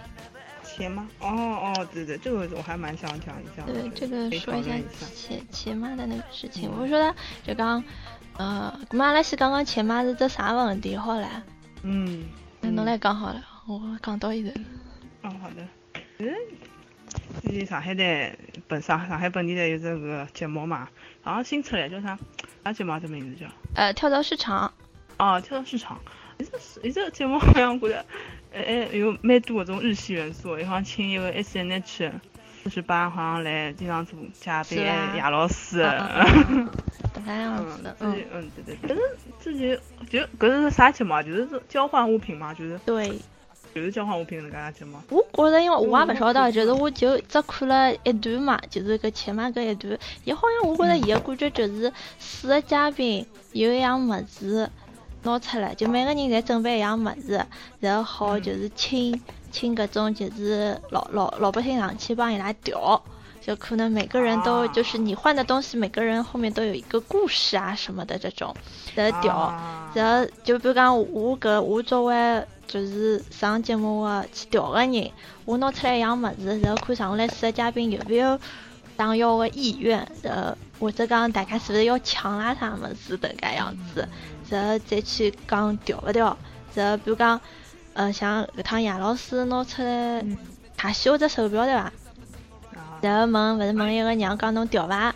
[0.65, 1.03] 茄妈？
[1.21, 1.29] 哦
[1.77, 3.63] 哦，对对，这个我还蛮想讲一下。
[3.67, 4.71] 对，这个说一下
[5.15, 6.71] 茄茄妈的那个事情。
[6.71, 7.15] 我说的
[7.47, 7.83] 就刚，
[8.37, 10.97] 呃，阿拉西刚刚茄妈是这啥问题？
[10.97, 11.29] 好了。
[11.83, 12.25] 嗯。
[12.63, 14.51] 那侬来讲好了，我讲到一头。
[15.23, 15.65] 嗯，好的。
[16.19, 16.29] 嗯。
[17.41, 18.33] 最近上海的
[18.67, 20.89] 本上上海本地的有这个节目嘛，
[21.23, 22.19] 好像新出来叫啥？
[22.65, 22.99] 啥节目？
[22.99, 23.47] 这名字叫？
[23.77, 24.73] 呃，跳蚤市场。
[25.19, 26.01] 哦，跳蚤市场。
[26.39, 28.05] 一这一这节目好像觉得，
[28.53, 30.57] 哎 哎，有蛮多搿种日系元素。
[30.65, 32.13] 好像请一个 S N H
[32.65, 35.79] 四十八，好像来经常做嘉宾亚老师。
[37.15, 37.97] 这个样子的。
[38.01, 38.79] 嗯嗯对对。
[38.83, 39.03] 但是
[39.39, 41.23] 自己就搿是啥节目？
[41.23, 42.77] 就是交换物品嘛，就是。
[42.85, 43.17] 对。
[43.75, 44.99] 就是交换物品那个节目。
[45.09, 47.95] 我觉着，因为我也勿晓得，就是我就只看了。
[48.03, 54.69] 一段嘛，就是搿前面搿一段，伊好像我觉着伊个感觉就是四个嘉宾有一样物事
[55.23, 57.45] 拿出来，就每个人侪准备一样物事，
[57.79, 63.01] 然后好就是请请搿种就是老老老百姓上去帮伊拉调，
[63.41, 68.55] 就可能每个人都就是你换的东西，每个人后面都有一个故事啊什么的这种，
[68.95, 69.55] 然后调，
[69.95, 72.45] 然后就比如讲我搿我作为。
[72.71, 75.11] 就是上节目个去调个人，
[75.45, 78.39] 我拿出来一样物事，然后看上来四个嘉宾有没有
[78.97, 84.09] 想要个意愿，然后或者讲大家是不是要抢啦啥物事迭个样子，
[84.49, 86.39] 然后再去讲调勿调，
[86.73, 87.41] 然后比如讲，
[87.95, 90.25] 呃，像搿趟杨老师拿出来
[90.77, 91.93] 他修只手表对伐？
[93.01, 95.13] 然后问勿是问一个娘讲侬调伐？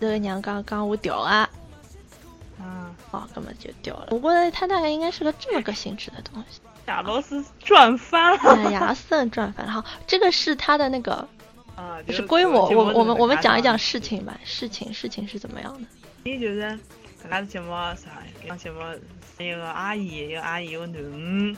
[0.00, 1.50] 这个娘讲讲我调啊。
[3.12, 4.08] 哦，根本就掉了。
[4.10, 6.60] 我觉得他大概应该是个这么个性质的东西。
[6.86, 8.70] 亚罗斯赚翻了。
[8.70, 9.72] 亚罗斯赚翻了。
[9.72, 11.28] 好，这个是他的那个，
[11.74, 12.68] 啊，就是规模。
[12.68, 14.38] 我我们我们讲一讲事情吧。
[14.44, 15.88] 事情事情是怎么样的？
[16.22, 16.78] 第一就是
[17.24, 18.22] 搿个节目啥？
[18.48, 18.80] 搿节目
[19.38, 21.56] 一个阿姨，一个阿姨有囡恩，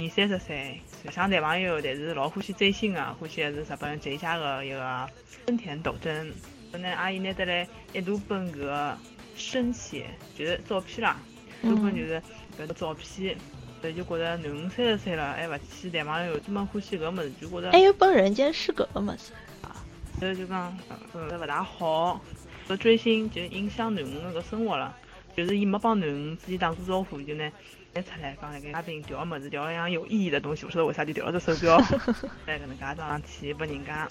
[0.00, 0.80] 二三十岁，
[1.12, 5.08] 像男朋友，但是老欢喜追星啊，欢喜的是日本最佳的一个
[5.46, 6.32] 森田斗真。
[6.72, 8.98] 那阿姨拿得来一大本搿个。
[9.36, 10.06] 生写
[10.36, 11.16] 就是照片啦，
[11.62, 12.20] 多本就是
[12.58, 13.36] 搿个照片，
[13.80, 19.32] 所以就觉着囡恩三十岁了，还勿去谈朋友，这么欢喜搿物事，就觉着还有本人间失格个物事
[19.62, 19.76] 啊，
[20.18, 20.76] 所以就讲
[21.12, 22.20] 搿勿大好，
[22.68, 24.96] 搿追星就影响囡恩个生活了，
[25.36, 27.50] 就是伊没帮囡恩自己打过招呼，就拿
[27.94, 31.76] 拿出来讲来给嘉宾调个物事，调一样有意义的东西，勿晓得为啥就调了只手表，
[32.46, 34.08] 来搿能介上去拨人家。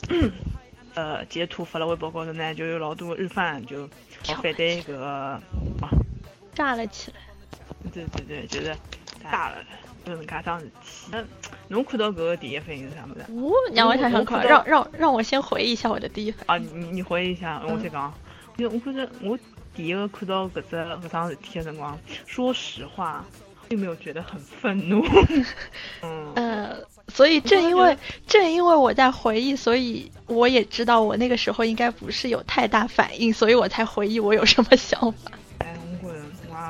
[0.95, 3.89] 呃，截图发了微博高头呢，就有老多日饭就
[4.23, 5.41] 反对这个啊，
[6.53, 7.17] 炸了起来。
[7.93, 8.75] 对对对，就是
[9.21, 9.55] 炸了，
[10.05, 11.17] 就是搿桩事体。
[11.67, 13.25] 侬看到搿个第一反应是啥物事？
[13.31, 16.67] 我让我想想看，让让让我先回忆一下我的第一反应。
[16.67, 18.13] 啊，你你回忆一下，我先讲。
[18.57, 19.37] 因为我觉着我
[19.75, 23.25] 第一个看到搿只搿桩事体的辰光，说实话，
[23.67, 25.03] 并没有觉得很愤怒。
[26.01, 26.33] 嗯。
[27.13, 27.15] 呃。
[27.15, 27.95] 所以正因为
[28.25, 35.31] 正因为我在回忆，所以我也知道我那个时候应该不是有太大反应，所以我才回忆我有什么想法。
[35.59, 36.63] 哎，我觉着我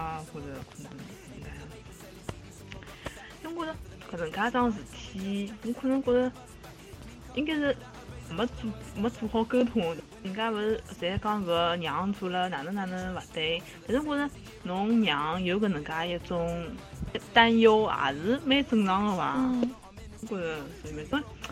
[3.42, 3.76] 可能我觉着
[4.12, 6.32] 搿能介桩事体，我可能觉着
[7.36, 7.76] 应该是
[8.30, 9.96] 没做没做好沟通。
[10.24, 14.34] 人家勿是侪讲搿娘做了哪能哪能勿对，但是我觉着
[14.64, 16.68] 侬娘有搿能介一种
[17.34, 19.36] 担忧，也是蛮正常的伐？
[20.24, 21.06] 觉着是因为，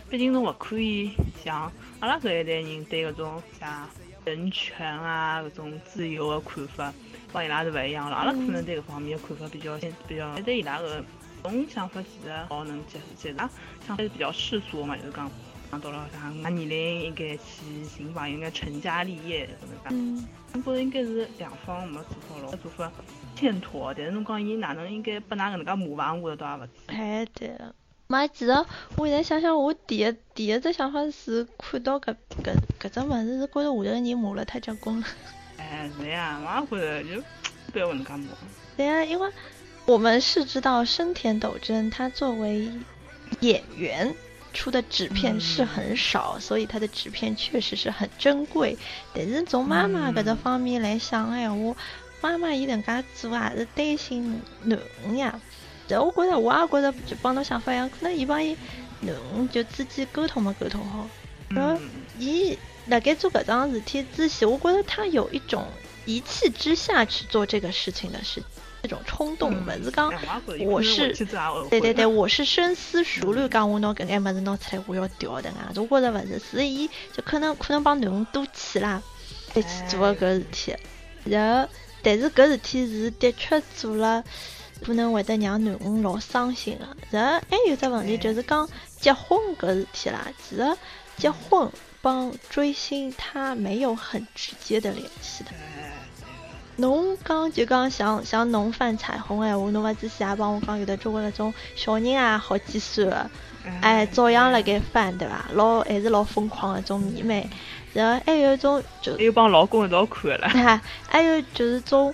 [0.09, 1.11] 毕竟侬勿可以
[1.43, 3.87] 像阿拉搿一代人对搿种像
[4.25, 6.93] 人权啊、搿种自由的看法，
[7.31, 8.15] 帮伊拉是勿一样了。
[8.15, 11.03] 阿拉可能对搿方面的看法比较比较，对伊拉个
[11.43, 13.39] 种想法其实好能接受接受。
[13.39, 13.49] 啊，
[13.87, 15.29] 想法是比较世俗嘛，就是讲，
[15.71, 20.23] 讲到了啥年龄应该去寻房，应该成家立业搿能介。
[20.23, 20.27] 嗯。
[20.53, 22.91] 我觉着应该是两方没做好咯，做法
[23.35, 23.93] 欠妥。
[23.95, 26.71] 但是侬讲伊哪能应该拨㑚搿能介麻烦，我倒也勿知。
[26.87, 27.57] 哎，对。
[28.11, 28.51] 妈，其实
[28.97, 35.07] 我现在想想，我第一第一只想法是看到搿搿搿只物事，是觉着下头个人骂了太结棍了。
[35.57, 37.23] 哎，是呀，我也觉着就
[37.71, 38.27] 不要能介骂。
[38.75, 39.31] 对呀，因为
[39.85, 42.69] 我们是知道生田斗真他作为
[43.39, 44.13] 演员
[44.51, 48.77] 出的纸片是很少，所以他的纸片确实是很珍贵。
[49.13, 51.77] 但是从妈妈搿只方面来想哎，我
[52.19, 55.39] 妈妈伊能介做也是担心囡恩呀。
[55.89, 58.55] 我觉着，我也觉着，就帮侬想法一样，可能伊帮伊
[59.01, 61.07] 侬就之间沟通没沟通好。
[61.49, 61.77] 然后
[62.17, 62.57] 伊
[62.87, 65.65] 辣盖做搿桩事体之前，我觉着他有一种
[66.05, 68.41] 一气之下去做这个事情的是
[68.81, 70.11] 这种冲动，勿是讲
[70.65, 71.13] 我是
[71.69, 75.71] 对对对，我是深思熟虑讲我拿搿眼物事拿出来我要调的啊。
[75.75, 79.01] 我觉着勿是，是伊就可能可能帮囡恩赌气啦。
[79.53, 80.75] 一起做个搿事体。
[81.25, 81.69] 然后，
[82.01, 84.23] 但是搿事体是的确做了，
[84.85, 86.87] 可能会得让囡恩老伤心的。
[87.09, 88.67] 然后还有只问题就是讲
[88.99, 90.77] 结婚搿事体啦，其实
[91.17, 91.69] 结婚
[92.01, 95.51] 帮追星它没有很直接的联系的。
[96.77, 103.29] 侬讲就讲像像侬翻彩虹闲话，侬勿之前也帮我讲有的交关搿种小人啊，好几岁的，
[103.81, 105.45] 哎，照样辣盖翻对伐？
[105.53, 107.47] 老还是老疯狂的种迷妹。
[107.93, 110.47] 然后还有一种就还有帮老公一道看的啦。
[110.47, 112.11] 哈， 还有就是种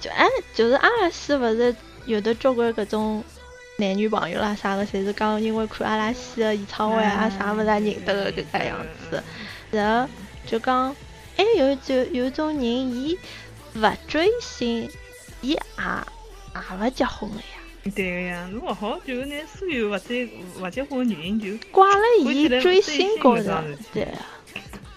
[0.00, 1.74] 就哎，就是阿拉西勿是
[2.06, 3.22] 有的交关搿种
[3.78, 8.78] 男女朋友啦啥个，侪是讲因为看阿拉西的演唱会啊啥物事认得的搿个样
[9.10, 9.22] 子。
[9.70, 10.08] 然后
[10.46, 10.94] 就讲
[11.36, 13.18] 还有就有种人伊。
[13.76, 14.90] 勿追星，
[15.42, 17.92] 伊也也勿结婚个呀。
[17.94, 20.28] 对个呀，侬勿好就拿所有勿追
[20.60, 23.44] 勿结婚的原因就挂了伊追星高头。
[23.94, 24.26] 对啊，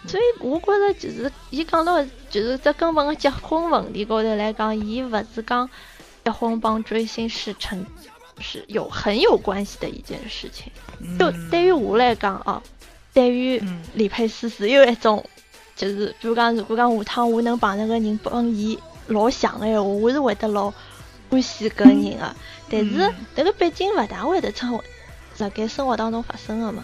[0.07, 5.69] 所以我觉着就是伊讲到就是只根本个结婚问题高头来讲，伊勿是讲
[6.23, 7.85] 结婚帮追星是成
[8.39, 10.71] 是有很有关系的一件事情。
[11.19, 12.61] 就对于我来讲啊，
[13.13, 13.61] 对于
[13.93, 15.23] 李佩斯是有一种。
[15.75, 20.71] 就是，比如讲，如果讲下趟我能碰着个人帮伊老像的闲话，我是会得老
[21.31, 22.35] 欢喜搿个人的。
[22.69, 24.79] 但是，迭个毕竟勿大会得成
[25.39, 26.83] 辣盖生活当中发生的嘛。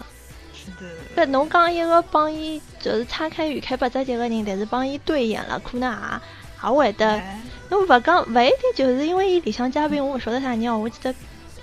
[0.52, 1.24] 是的。
[1.24, 7.22] 搿侬讲一个帮伊就是岔开语开八折节个人，但是帮伊对眼了，可能也也会得。
[7.70, 10.76] 侬勿讲，勿一定就是因为伊里向嘉宾，我勿晓得啥人哦。
[10.76, 11.14] 我记得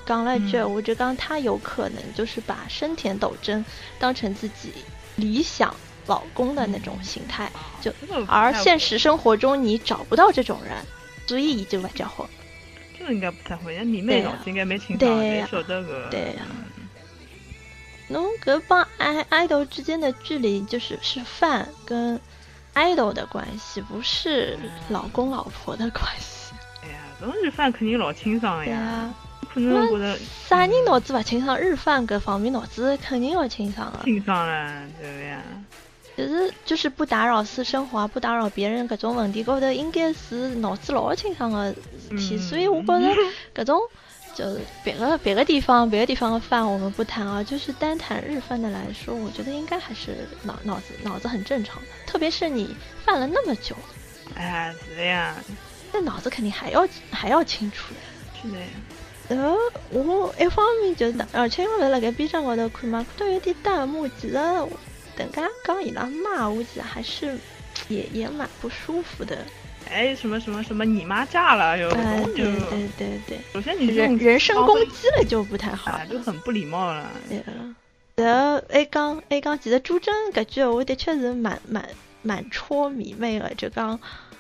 [0.06, 3.64] 讲了一句，我就讲他有可能就是把生田斗真
[4.00, 4.72] 当成自己
[5.18, 5.76] 理想。
[6.08, 7.52] 老公的那种形态，
[7.82, 7.92] 就
[8.30, 10.74] 而现实生活中你找不到这种人，
[11.28, 12.26] 所以就勿结婚。
[12.98, 16.08] 这个应该不太会，你妹脑子应该没清爽没，晓得个。
[16.10, 16.48] 对呀。
[18.08, 22.18] 侬搿帮爱爱豆之间的距离，就是是饭跟
[22.78, 24.56] 爱豆的关系，不是
[24.90, 26.54] 老公老婆的关系。
[26.84, 29.12] 哎呀，这种日饭肯定老清爽呀。
[29.52, 30.16] 可能觉得
[30.48, 34.02] 啥人脑子勿清爽，日饭搿方面脑子肯定要清爽啊。
[34.04, 35.42] 清爽了，对不呀。
[36.16, 41.74] 就是就是不打扰私生活，不打扰别人，搿种问题高头应该是脑子老清爽的
[42.12, 43.22] 事体，所以我觉着
[43.56, 43.80] 搿种
[44.38, 53.76] 就是别个别个地方别个地方的饭我们不谈啊，就是单谈日饭的来说，我觉得应该还是脑脑子脑子很正常的，特别是你犯了那么久，
[54.36, 55.36] 哎，是的呀，
[55.92, 58.60] 那脑子肯定还要还要清楚的，是的。
[58.60, 58.68] 呀。
[59.30, 59.56] 呃
[59.90, 64.38] 我一方面就是，而且我在辣盖 B 站高头看嘛，看到有点弹幕，其实。
[65.18, 67.36] 等刚刚伊拉骂，我觉得还是
[67.88, 69.44] 也也蛮不舒服的。
[69.88, 71.90] 哎，什么什么什么，你妈炸了又？
[71.92, 73.40] 哎，对对对对。
[73.54, 77.10] 首先你人人身攻击了就不太好，就很不礼貌了。
[77.30, 77.42] 对
[78.16, 81.88] 然后哎刚哎刚，其实朱桢搿句话的确是蛮蛮
[82.22, 84.00] 蛮戳迷妹的，就讲。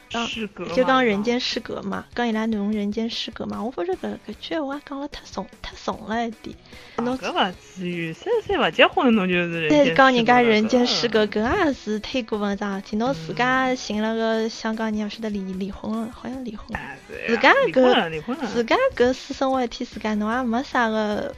[0.10, 6.55] 就讲人间失格嘛，讲伊拉内容人间失格嘛，我觉着搿搿句话讲了太怂太怂了一点。
[6.97, 9.95] 侬搿勿至于，三十岁勿结婚侬就是人间失格。
[9.97, 12.95] 讲人家人间失格，搿也是太过分桩事体。
[12.95, 16.80] 侬自家寻了个香港人，勿晓得离离婚了，好像离婚了。
[17.28, 21.36] 自家搿自家搿私生活一天，自家侬也没啥个。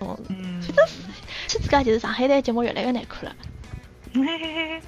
[0.00, 0.16] 嗯。
[0.62, 0.86] 反正
[1.46, 3.36] 去自家就是上海台节目越来越难看了。
[4.12, 4.82] 嘿嘿嘿。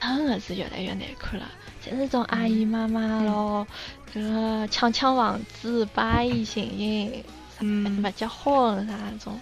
[0.00, 1.46] 真的是越来越难看了。
[1.84, 3.66] 就是这种阿姨妈妈咯，
[4.14, 7.24] 个抢抢房子、八一行行，
[7.60, 9.38] 嗯，不结婚啥那种。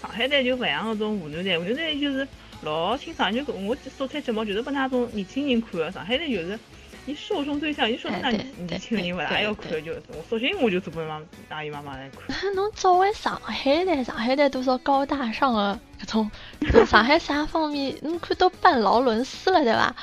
[0.00, 2.26] 上海台就勿像那种湖南台，湖南台就是
[2.62, 5.92] 老清爽，就我做出节目就是拨那种年轻人看的。
[5.92, 6.58] 上海台就是，
[7.04, 12.54] 你受众对象，你说那年轻人勿大要看，就我索性我就做拨妈阿姨妈妈来看。
[12.54, 16.30] 侬作为上海台，上海台多少高大上的搿种，
[16.86, 19.94] 上海啥方面，侬看到办劳伦斯了对伐？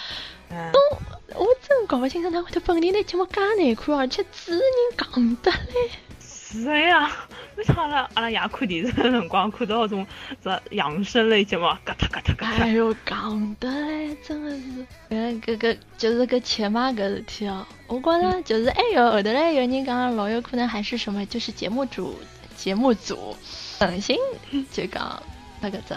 [0.72, 0.80] 都，
[1.30, 4.62] 我真搞不清楚，他会得本地的节目介难看，而且主持人
[4.98, 5.90] 讲得嘞。
[6.20, 7.12] 是的呀，
[7.56, 8.08] 为啥了？
[8.14, 10.06] 阿拉爷看电视的辰光看到那种
[10.44, 12.64] 这养生类节目，嘎哒嘎哒嘎哒。
[12.66, 17.66] 哎呦，讲得嘞，真的是，嗯，搿个就是个切嘛搿事体哦。
[17.88, 22.20] 我觉着就是还有后头嘞有人讲老有可能还是什么，就是节目组
[22.56, 23.36] 节目组
[23.80, 24.16] 狠心
[24.72, 25.24] 就讲
[25.60, 25.96] 那个只。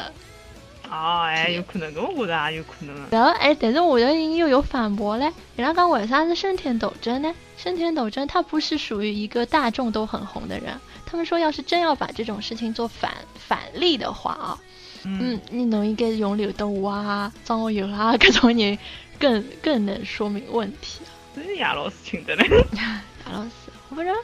[0.90, 2.94] 哦，哎，有可能，我觉着也有可能。
[3.10, 5.32] 然后，哎，但是我的人又有反驳嘞。
[5.56, 7.34] 人家讲为啥是生田斗真呢？
[7.56, 10.78] 生田斗真他不是属于一个大众都很红的人。
[11.04, 14.58] 他们说，要是真要把这种事情做反反例的话啊，
[15.04, 18.78] 嗯，你侬应该用刘德华啊、张学友啊各种人，
[19.18, 21.00] 更更能说明问题。
[21.34, 22.46] 真是亚老师请的嘞。
[22.76, 23.50] 亚老师，
[23.88, 24.14] 我不知道，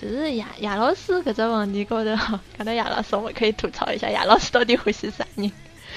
[0.00, 5.50] 就是亚亚老师搿只问题高头， 看到亚老师，我们可以吐槽一下，亚老师到底欢喜啥人？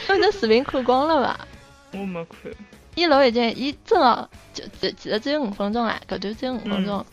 [0.08, 1.48] 那视频看光了吧？
[1.92, 2.52] 我没看。
[2.96, 7.04] 伊老有劲，伊真个就只其实只有五分钟啊，搿段只有五分钟，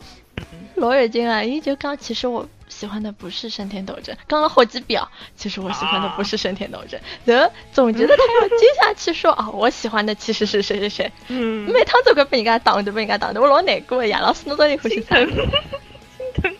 [0.75, 1.43] 老有劲啊！
[1.43, 5.09] 伊就讲，其实我喜欢的不是升天斗真，讲了好几遍啊。
[5.35, 11.11] 其实我喜欢的不是升天斗真，然后总觉得他要接下去说啊，我喜欢的其实是谁谁谁。
[11.29, 14.07] 嗯，每趟都该被人家挡着，被人家挡着，我老难过的。
[14.07, 15.15] 杨老师，侬到底欢喜啥？
[15.15, 15.27] 心
[16.35, 16.55] 疼。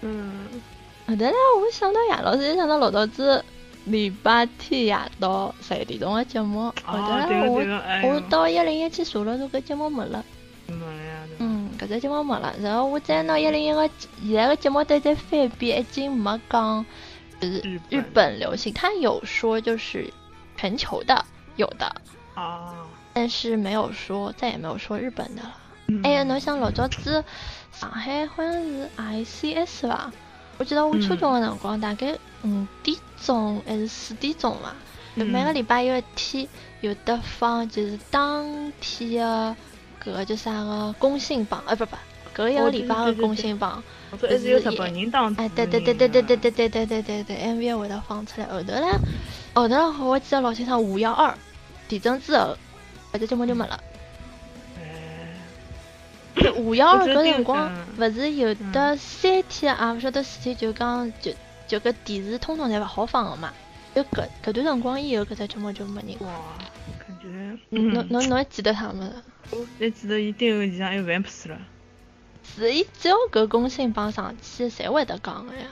[0.00, 0.48] 嗯，
[1.06, 3.44] 后头来我想到呀老师，就想到老早子
[3.84, 6.72] 礼拜天夜到十一点钟的节目。
[6.84, 7.60] 后头来我
[8.04, 10.24] 我到一零一去查了，这个节目没了。
[10.66, 11.24] 没了呀。
[11.38, 12.54] 嗯，搿只节目没了。
[12.60, 13.88] 然后我再拿一零一个
[14.22, 16.84] 现在的节目都在翻遍，已经没讲
[17.40, 20.12] 就是日本流行，他有说就是
[20.56, 21.24] 全球的
[21.56, 21.92] 有的
[22.34, 22.74] 啊，
[23.12, 25.56] 但是没有说再也没有说日本的了。
[26.04, 27.24] 哎呀，侬想老早子
[27.72, 30.12] 上海好像是 ICS 吧？
[30.62, 34.72] 我记得我初中的辰光，大概五点钟还是四点钟嘛，
[35.16, 36.46] 每个礼拜有一天
[36.82, 39.56] 有的放，就是当天的
[40.00, 41.96] 搿个叫啥个公信榜，哎不不，
[42.32, 43.82] 搿一个礼拜的公信榜，
[44.12, 48.86] 还是有日本人当哎对对对对对对对对对对对对，MV 会得放出来，后头呢，
[49.54, 51.36] 后头嘞，我记得老清爽，五幺二
[51.88, 52.56] 地震之后，
[53.12, 53.82] 搿只节目就没了。
[56.56, 61.32] 五幺二搿辰光，勿是有的三天啊，勿晓得四天，就讲就
[61.66, 63.52] 就搿电视通通侪勿好放个嘛。
[63.94, 66.16] 就搿搿段辰光以后，搿只节目就没人。
[66.20, 66.28] 哇，
[66.98, 67.28] 感觉。
[67.68, 69.12] 侬侬侬还记得他们？
[69.50, 71.58] 我还记得伊单位里向还有万普斯了。
[72.56, 75.66] 是伊只要搿公信榜上去，侪会得讲个呀。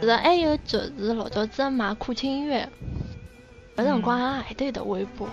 [0.00, 2.68] 是还有就是老早子买酷听音乐。
[3.78, 5.30] 搿辰光还还得有微博，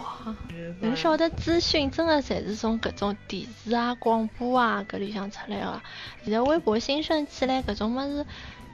[0.80, 5.82] 侬晓得资讯真的侪是从搿种电视啊、广播啊搿里向出来个。
[6.24, 8.24] 现在微博兴盛起来，搿种么子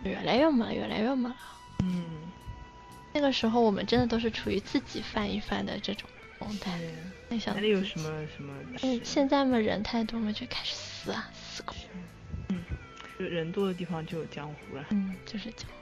[0.03, 1.35] 越来越没，越来越没了。
[1.85, 2.03] 嗯，
[3.13, 6.77] 那个时候我们真的都是处于自己翻一翻的这种状态。
[7.29, 8.53] 那想哪里有什么什么？
[8.83, 11.73] 嗯，现在嘛人太多嘛，就开始死啊撕口。
[12.49, 12.61] 嗯，
[13.17, 14.83] 就人多的地方就有江湖了。
[14.89, 15.80] 嗯，就是江湖。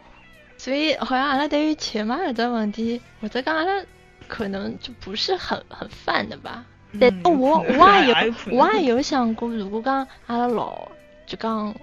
[0.60, 3.82] 所以好像阿拉对于钱嘛这个问题，或者讲阿拉
[4.28, 6.66] 可能就不是很很泛的吧。
[7.00, 10.90] 但我我也有我也有想过，如果讲阿拉老
[11.26, 11.74] 就讲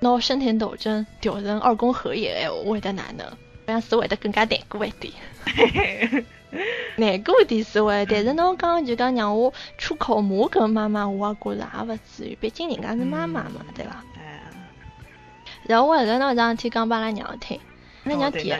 [0.00, 3.26] 拿生田斗争调成二宫和也，会得哪能？
[3.26, 3.34] 好
[3.66, 5.12] 像是会得更加难过一点。
[6.96, 14.02] 难过点是会，但是侬讲就讲让我出口骂跟妈妈，我也觉着也勿至于，毕竟人家是妈妈嘛，对伐？
[15.64, 17.60] 然后我后头拿桩事体讲拨阿拉娘听。
[18.04, 18.50] 阿拉娘第一，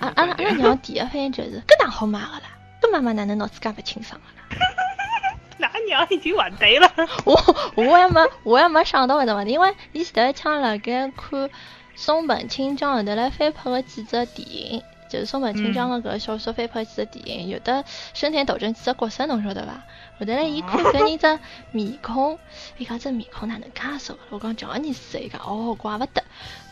[0.00, 2.42] 阿拉阿拉娘第一反应就是，搿哪好买个啦？
[2.82, 4.26] 搿妈妈哪能脑子介勿清爽个
[4.58, 4.66] 啦？
[5.58, 6.90] 那 娘已经完蛋了。
[7.24, 7.38] 我
[7.76, 11.50] 我也没我也没想到搿只问题，因为伊前头抢辣盖看
[11.94, 17.84] 松本清张后头来翻拍个几只电影，就是松本清张个搿个小说翻拍几只电影，有的
[18.14, 19.82] 生田斗真几只角色侬晓得伐？
[20.18, 21.42] 后头来伊看搿人只
[21.72, 22.38] 面孔，
[22.78, 24.16] 伊讲这面孔哪能介熟？
[24.30, 26.22] 我讲叫你死，伊讲哦怪勿得。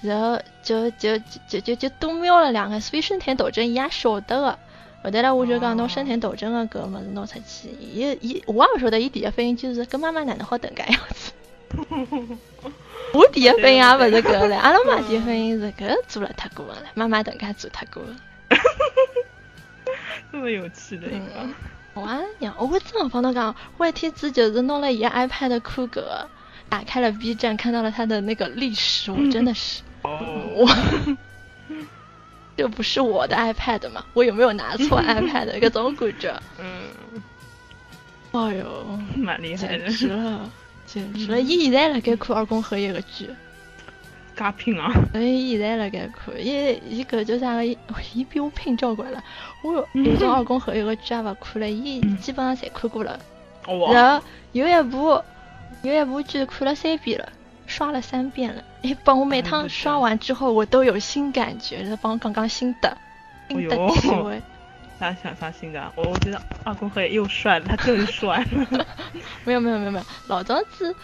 [0.03, 1.19] 然后就就
[1.49, 4.59] 就就就多瞄了两个，所以生田斗真伊也晓得个。
[5.03, 11.33] 后头来我就讲拿生田斗真个搿物事拿出去，伊伊我也勿晓得伊第一反应就是搿妈妈哪能好等介样子。
[13.15, 18.17] 我第一反应也勿是搿个唻，阿拉妈第一反应是搿做了太过分了，妈妈等下做太过分。
[20.33, 21.49] 这么有趣的一个。
[21.95, 22.07] 我
[22.39, 26.29] 娘，我正好侬讲，我一天子就是弄了一个 iPad 看搿个，
[26.69, 29.83] 打开了 B 站，看到了他的那个历史，我真的是。
[30.03, 30.69] 我，
[32.57, 34.05] 这不是我的 iPad 吗？
[34.15, 35.59] 我有没有拿错 iPad？
[35.61, 36.41] 搿种感觉。
[36.59, 36.89] 嗯。
[38.31, 39.79] 哎哟，蛮厉害的。
[39.79, 40.51] 简直了，
[40.93, 41.41] 简直了！
[41.41, 43.29] 伊现在辣盖看二宫和也个剧。
[44.35, 44.93] 加拼啊！
[45.13, 47.65] 哎，伊现在辣盖看，伊伊搿叫啥个？
[47.65, 49.23] 伊比我拼交关了。
[49.63, 53.21] 我有种二宫和也个剧也勿看了，伊基本上侪看过了。
[53.93, 55.23] 然后有一部
[55.83, 57.29] 有一部剧看了三遍了。
[57.67, 62.97] 刷了三遍了，哎，帮我每趟刷完之后，我都有新感觉，帮我讲讲新的
[63.51, 64.41] 新的体会。
[64.99, 65.93] 啥想啥新的？
[65.95, 68.87] 我我觉得二宫和也又帅了，他更帅了。
[69.45, 70.95] 没有没有没有没有，老早子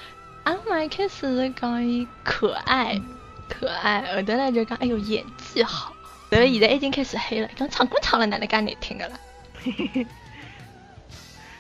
[0.43, 3.01] 阿妈一开始是讲伊可爱
[3.49, 5.93] 可爱，后头来就讲哎呦演技好，
[6.29, 9.19] 然后现在已经开始黑了，讲唱歌唱了哪能介难听的了。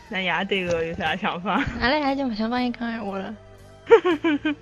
[0.08, 1.62] 那爷对个有啥想法？
[1.80, 3.34] 阿拉爷就不想帮伊讲闲话了。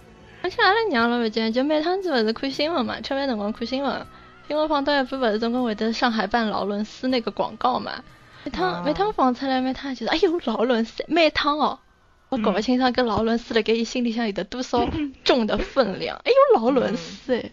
[0.42, 4.06] 而且阿拉娘老勿讲，就每趟子勿是看新闻嘛，吃饭辰光看新闻，
[4.52, 8.04] 因为放到一半勿是总归会得上海办劳伦斯那个广告嘛，
[8.44, 11.78] 每趟每趟放出来，每趟就是哎呦劳伦斯，每趟哦，
[12.28, 14.86] 我搞不清爽搿劳伦斯辣盖伊心里向有的多少
[15.24, 17.50] 重的分量，哎呦劳伦斯哎，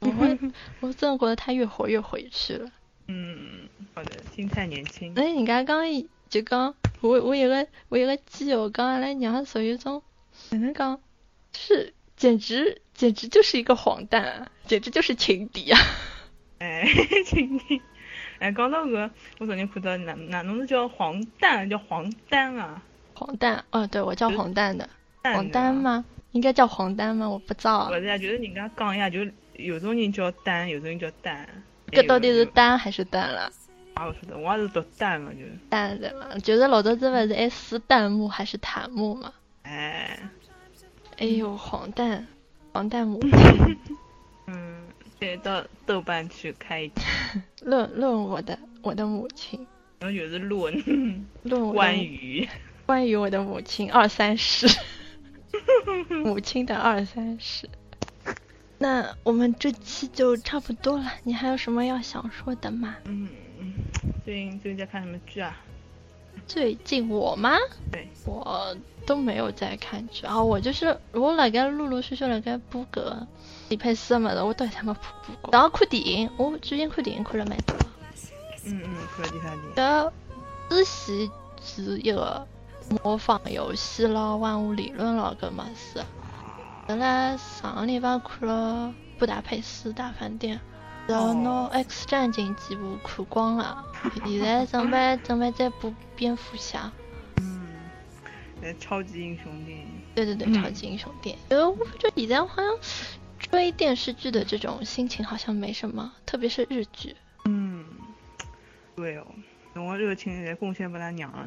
[0.00, 0.38] 我
[0.80, 2.70] 我真的觉得他越活越回去了。
[3.08, 5.14] 嗯，好的，心态年轻。
[5.16, 5.82] 哎，人家刚
[6.28, 10.02] 就讲我我有个我有个基友讲阿拉娘属于种
[10.50, 11.00] 只能讲，
[11.56, 15.80] 是简直简直就是一个黄蛋啊，简直就是情敌啊！
[16.62, 16.86] 哎，
[17.26, 17.82] 情敌。
[18.38, 22.80] 哎，讲到搿，我昨天看到哪哪侬是叫黄蛋，叫黄丹啊？
[23.14, 24.88] 黄蛋，哦，对，我叫黄蛋的。
[25.24, 26.04] 黄丹吗？
[26.30, 27.28] 应该叫黄丹吗？
[27.28, 27.88] 我不知道。
[27.88, 29.20] 不是呀，就是人家讲呀，就
[29.54, 31.48] 有种人叫丹，有种人叫蛋。
[31.90, 33.50] 搿到底是丹还是蛋了？
[33.94, 35.52] 啊，我晓得，我也是读蛋嘛，就是。
[35.68, 36.38] 蛋对嘛？
[36.38, 39.32] 就是老早子不是爱撕弹幕还是弹幕嘛？
[39.64, 40.18] 哎。
[41.18, 42.26] 哎呦，黄蛋，
[42.72, 43.20] 黄蛋母
[45.22, 46.90] 对，到豆瓣去开一
[47.62, 49.64] 论论我的我的母亲。
[50.00, 52.48] 然后有的论论关于
[52.84, 54.66] 关于我的母亲二三十。
[56.24, 57.68] 母亲的二三十，
[58.78, 61.04] 那我们这期就差不多了。
[61.22, 62.96] 你还有什么要想说的吗？
[63.04, 63.28] 嗯，
[64.24, 65.56] 最近最近在看什么剧啊？
[66.48, 67.56] 最近我吗？
[67.92, 70.42] 对，我都没有在看剧啊。
[70.42, 73.24] 我就是我那个陆陆续续那个补个
[73.72, 75.50] 李佩斯么的，我到现在没补补过。
[75.50, 77.74] 然后看电影，我最近看电影看了蛮多。
[78.66, 79.74] 嗯嗯，看了第三电影。
[79.74, 80.12] 的
[80.68, 81.30] 之前
[81.64, 82.46] 是一个。
[83.04, 86.04] 模仿游戏咯，万物理论咯，搿么事。
[86.88, 90.56] 原来上个礼拜看了《布达佩斯大饭店》，
[91.06, 93.84] 然后拿《X 战警》几部看光了，
[94.26, 96.92] 现在准备准备再补《蝙蝠侠》。
[97.40, 97.68] 嗯，
[98.60, 99.86] 那超级英雄电影。
[100.14, 101.42] 对对对，超级英雄电影。
[101.50, 102.66] 呃，我觉得现在好像
[103.52, 107.14] 追电视剧的这种心情好像没什么，特别是日剧。
[107.44, 107.84] 嗯，
[108.96, 109.26] 对哦，
[109.74, 111.46] 我热情也贡献不了娘了。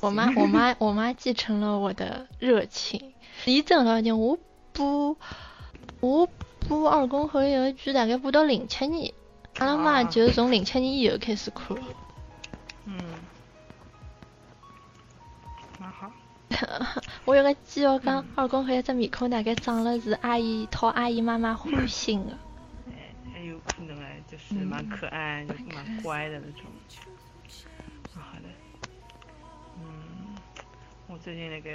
[0.00, 3.14] 我妈，我妈，我妈继承了我的热情。
[3.44, 4.36] 一正儿八经，我
[4.72, 5.16] 补
[6.00, 6.28] 我
[6.68, 9.14] 补二宫和一个剧，大概补到零七年。
[9.58, 11.76] 阿拉妈就是从零七年以后开始看。
[17.24, 22.38] 我有个基友讲，二宫和一只面孔大概长了是阿姨讨阿姨妈妈欢心的。
[22.88, 26.62] 哎，还有可能哎，就是蛮可爱，就蛮乖的那种
[29.76, 30.36] 嗯。
[31.08, 31.70] 我最近那个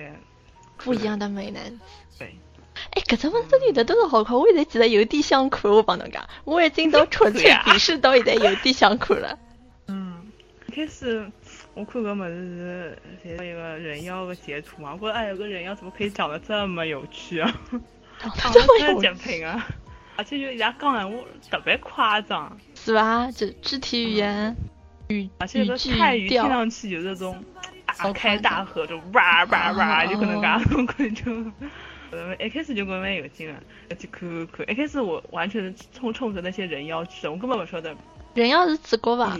[0.78, 1.80] 不一样的美男子。
[2.20, 2.36] 对。
[2.92, 9.40] 哎，搿只么子女的都是好看，我现在记得有点想看，我帮侬讲，我已经到纯粹鄙视到现在有点想看了。
[9.88, 10.32] 嗯。
[10.74, 11.32] 开始
[11.78, 17.62] 我看个么子是一个人妖的截图嘛，我觉哎，有个人妖怎么可以长得这么有趣啊？
[18.36, 19.68] 长得 这么绝品啊！
[20.16, 22.58] 而且就人家讲的我特别夸张。
[22.74, 23.30] 是吧？
[23.30, 24.56] 就肢体语言、
[25.10, 27.44] 语而且个泰语听上去有这种。
[27.98, 31.24] 大开大合，就哇哇哇，就可能噶种感觉。
[32.12, 33.60] 呃，一开始就觉蛮有劲了，
[33.98, 34.70] 去看看。
[34.70, 37.96] 一开始我完全是冲冲着那些人妖去的，我根本不晓得。
[38.36, 39.36] 人妖是几个吧？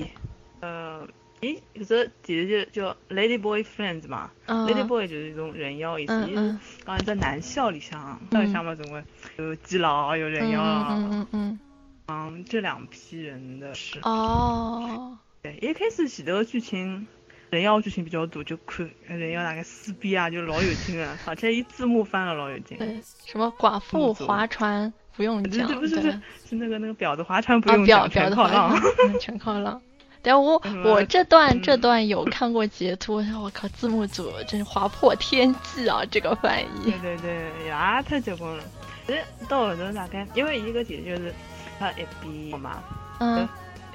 [1.42, 9.04] 呃，咦，有个电视剧叫《Lady Boy Friends》嘛，Lady Boy 就是一种人妖意思，意思讲在男校里向，校里向嘛总归
[9.38, 10.62] 有基佬，有人妖。
[10.90, 11.60] 嗯嗯嗯。
[12.08, 14.00] 嗯，这两批人的事。
[14.04, 15.18] 哦。
[15.42, 17.08] 对，一开始前头剧情。
[17.50, 22.78] 人妖剧情比较多，就看人妖大概撕逼啊，就老有劲了，而且一字幕翻了老有劲。
[22.78, 26.12] 对，什么寡妇划船不用讲，不是不是
[26.46, 28.78] 是那个那个婊子划船不用讲， 全靠浪，
[29.22, 29.82] 全靠浪。
[30.22, 36.92] 但我我这段这段有看过截图，我靠，字幕组真是划破天际啊，这个翻译。
[36.92, 38.64] 对对对，呀，太结棍了。
[39.06, 41.34] 其实到后头大概，因为一个姐就是
[41.80, 42.84] 他一边嘛，
[43.20, 43.48] 嗯，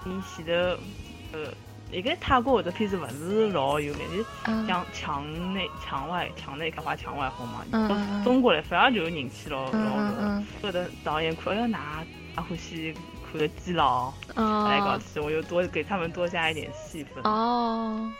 [0.05, 0.53] 伊前头
[1.33, 1.53] 呃。
[1.91, 4.25] 一个泰国这片子不是老有名，就
[4.67, 7.63] 像墙内墙外墙内开花墙外红嘛。
[7.71, 10.43] 嗯中国嘞反而就人气老老多。
[10.63, 12.03] 后头导演看，哎呀，哪
[12.35, 12.95] 哪欢喜
[13.33, 17.25] 看个基佬来搞去，我又多给他们多加一点戏份。
[17.25, 18.13] 哦。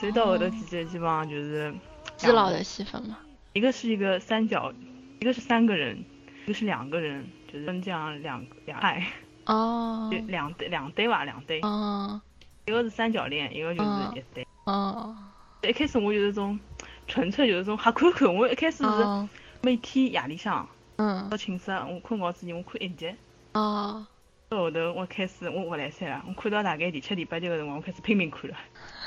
[0.00, 1.72] 所以到后头其实基本上就是
[2.16, 3.16] 基佬的戏份嘛。
[3.52, 4.72] 一个是一个三角，
[5.20, 6.04] 一个是三个人，
[6.44, 9.06] 一个是两个人，就是分这样两两派。
[9.46, 10.10] 哦。
[10.26, 11.60] 两对两对吧，两对。
[11.60, 12.20] 哦。
[12.66, 14.46] 一个是三角恋，一个就是一对。
[14.64, 15.16] 哦。
[15.62, 16.58] 一开始我就是种
[17.06, 19.28] 纯粹就是种瞎看看，我一开始是
[19.62, 23.14] 每天夜里向，嗯，到寝室我困觉之前我看一集。
[23.54, 24.06] 哦。
[24.48, 28.56] 到后头我开始我勿来塞了，我看到大概第七、第八集个辰光，我开始拼命看了。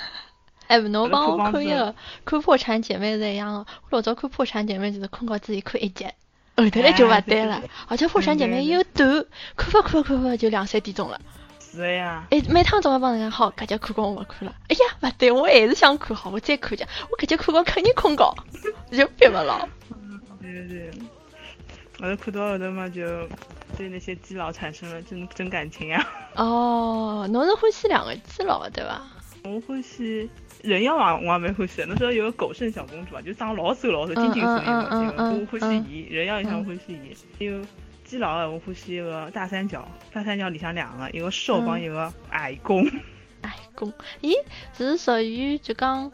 [0.67, 1.93] 哎，侬帮我看一个
[2.23, 6.05] 看破产姐妹是一样的，我老早看破产姐妹就是困觉之前看一集，
[6.55, 11.19] 后头来就勿对了，而且破产姐妹又短，看吧看吧看吧就两三点钟了。
[11.59, 14.55] 是呀，哎，每趟总要帮人家好，搿节看光我勿看了。
[14.69, 18.35] 哎呀，勿对，我还是想看好，我再看一我搿节看光肯定困觉，
[18.91, 19.67] 就憋勿牢。
[20.39, 20.91] 对对对，
[21.99, 23.27] 我都看到后头嘛，就
[23.77, 26.05] 对那些基佬产生了真真感情呀。
[26.35, 29.07] 哦，侬是欢喜两个基佬对吧？
[29.43, 30.29] 我欢喜
[30.61, 31.87] 人妖嘛，我也蛮欢喜的。
[31.87, 36.01] 那时候有个狗剩小公主啊，就长老瘦老瘦、精精神神的，我欢喜伊。
[36.13, 36.93] 人妖里向我欢喜
[37.39, 37.45] 伊。
[37.45, 37.59] 有
[38.03, 42.85] 基佬的，我欢喜一个大三角，大三角里向两个，一个瘦帮一个矮公。
[43.41, 43.91] 矮公，
[44.21, 44.33] 咦，
[44.77, 46.11] 是属于就讲。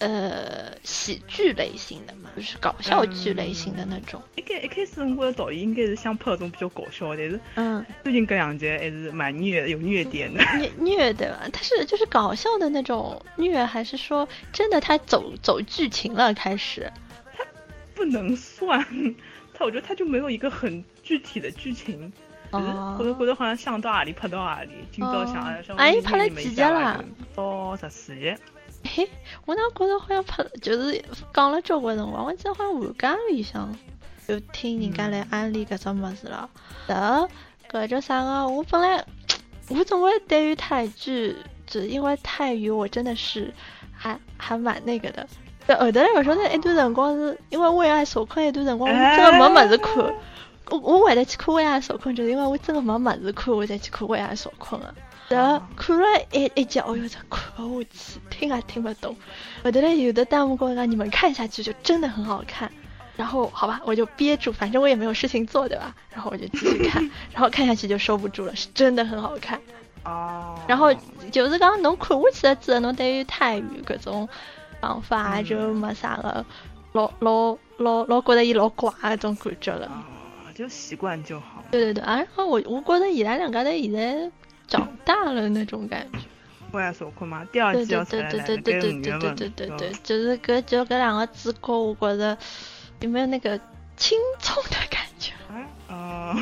[0.00, 4.20] 呃，喜剧类型的嘛，就是搞笑剧类型的那种。
[4.34, 10.42] 一开一开始我觉得导演应该是想拍那种比较搞笑，但是嗯，最近这两集还是蛮虐，有虐点的。
[10.58, 16.92] 虐虐的，他是就是搞笑的那种虐，还是说真的他走走剧情了开始？
[17.32, 17.44] 他
[17.94, 18.84] 不能算，
[19.54, 22.12] 他我觉得他就没有一个很具体的剧情，
[22.54, 25.44] 哦，或者或者好像想到哪里拍到哪里，今朝想
[25.76, 27.04] 哎，拍了几集了？
[27.34, 28.34] 到十四集。
[28.84, 29.08] 嘿，
[29.46, 31.02] 我哪觉得好像拍，就是
[31.32, 33.74] 讲了交关辰光，我记得好像寒假里向
[34.28, 36.48] 就听人家来安利搿种物事了。
[36.88, 37.28] 后
[37.70, 38.46] 搿叫啥个？
[38.46, 39.02] 我本来
[39.70, 41.34] 我总归对于泰剧，
[41.66, 43.52] 只因为泰语我真的是
[43.90, 45.26] 还还蛮那个的。
[45.66, 50.14] 后头来我说那一段辰光是因为为爱所困一段辰光，我真的没么事看。
[50.70, 54.94] 我我为了去看为爱所困，就是因为我真的没么子看，我才去看为爱所困的。
[55.28, 59.16] 然后看了一一集，哦哟，这看不下去，听也听不懂。
[59.62, 62.70] 后头来有的弹幕跟我讲，你们看下去就真的很好看。
[63.16, 65.94] 然后好吧，我就憋住，反正我也没有事情做，对吧？
[66.10, 69.58] 然后我就继续看， 然后看下去就收不住了，是真的很好看。
[70.04, 70.58] 哦。
[70.66, 70.92] 然后
[71.30, 74.28] 就是讲侬看下去了之后，侬对于泰语各种
[74.80, 76.44] 方法就没啥个
[76.92, 79.90] 老老老老觉得伊老怪那种感觉了。
[80.54, 81.62] 就习惯就好。
[81.70, 84.30] 对对对，然后我我觉得伊拉两家头现在。
[84.66, 86.18] 长大了那种感觉，
[86.72, 92.36] 为爱所困嘛，第二季要出来了，对对对对对对对对，就是搿就搿两个主角，我觉得
[93.00, 93.60] 有没有那个
[93.98, 95.34] 轻松的感觉？
[95.92, 96.34] 啊，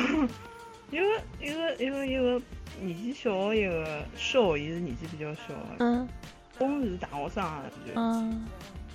[0.89, 2.41] 因为因为因为因为
[2.79, 6.07] 年纪小，一个瘦，也是年纪比较小，嗯，
[6.57, 8.47] 公是大学生，嗯，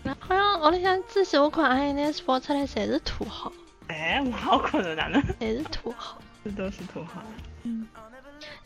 [0.03, 3.53] 那好像我里向仔细我看，哎，那放出来侪是土豪，
[3.89, 5.21] 哎，我可能哪能？
[5.41, 7.23] 侪是土豪，这都是土豪，
[7.65, 7.87] 嗯。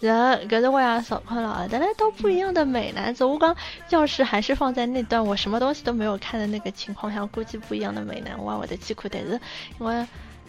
[0.00, 3.24] 人，可是我也少看了，但是都不一样的美男子。
[3.24, 3.56] 我刚
[3.88, 9.08] 要是还是放在那段我什么东西都没有看的那个情况下，估计不一样的美男我我的去看。
[9.10, 9.40] 但是
[9.78, 10.06] 因为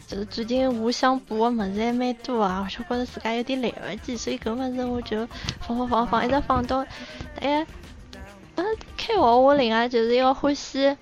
[0.08, 5.26] 就是最近我想补的么子还蛮多啊，我就觉得自家有点来不及，所以搿么子我就
[5.62, 7.66] 放放放放，一直放到大概
[8.56, 8.66] 嗯
[8.98, 10.98] 开学我另外就是要欢喜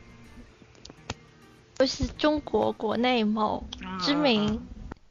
[1.82, 3.64] 欢喜中国国内某
[4.00, 4.62] 知名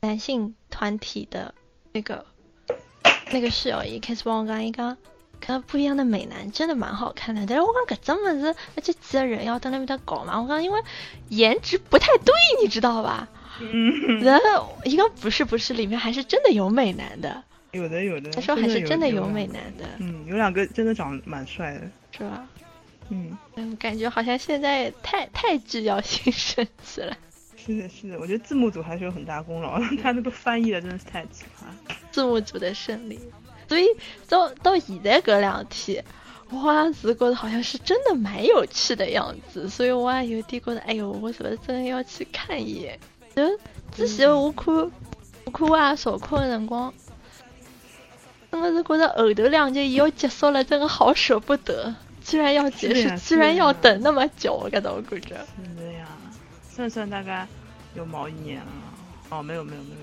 [0.02, 1.52] 男性团体的
[1.90, 2.24] 那个。
[3.32, 4.96] 那个室友一开始帮我讲一个，
[5.40, 7.44] 看不一样的美男真的蛮好看的。
[7.44, 10.40] 但是我讲搿种么子，那这几个人要在那边搞嘛。
[10.40, 10.80] 我讲因为
[11.30, 12.32] 颜值不太对，
[12.62, 13.28] 你知道吧？
[13.58, 14.20] 嗯。
[14.20, 17.42] 然后一个不是不是，里面还是真的有美男的。
[17.72, 18.30] 有的有的。
[18.30, 19.84] 他说还是真的有美男的。
[19.98, 21.80] 嗯，有两个真的长得蛮帅的。
[22.16, 22.46] 是吧？
[23.10, 23.36] 嗯。
[23.56, 27.16] 嗯，感觉好像现在太太剧要兴盛起来。
[27.56, 31.94] 是的，是的，我觉得字幕组还是有很大功劳，他那个翻译的真的是太奇葩。
[32.10, 33.20] 字幕组的胜利，
[33.68, 33.86] 所以
[34.28, 36.02] 到到现在这两天，
[36.48, 42.98] 我好像是觉得好像是真的蛮有趣的样子，所以我也有点觉得，哎呦，我是不是真的要去看一眼？
[43.36, 43.42] 就
[43.94, 44.74] 之前我看
[45.44, 46.92] 我看啊少看的辰光，
[48.50, 51.94] 真的是觉得后头两集要结束了，真的好舍不得，
[52.30, 55.34] 居然要解释，居然要等那么久，感到我感觉。
[55.34, 56.06] 是的呀，
[56.70, 57.44] 算算大概
[57.96, 58.66] 有毛一年了。
[59.30, 59.96] 哦，没有没有没有。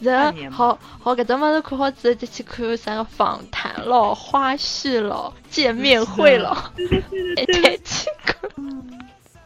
[0.00, 6.72] 人好好，搿种物事看好之后，再去看啥个访谈咯、花絮咯、见面会咯，
[7.62, 8.50] 太奇怪，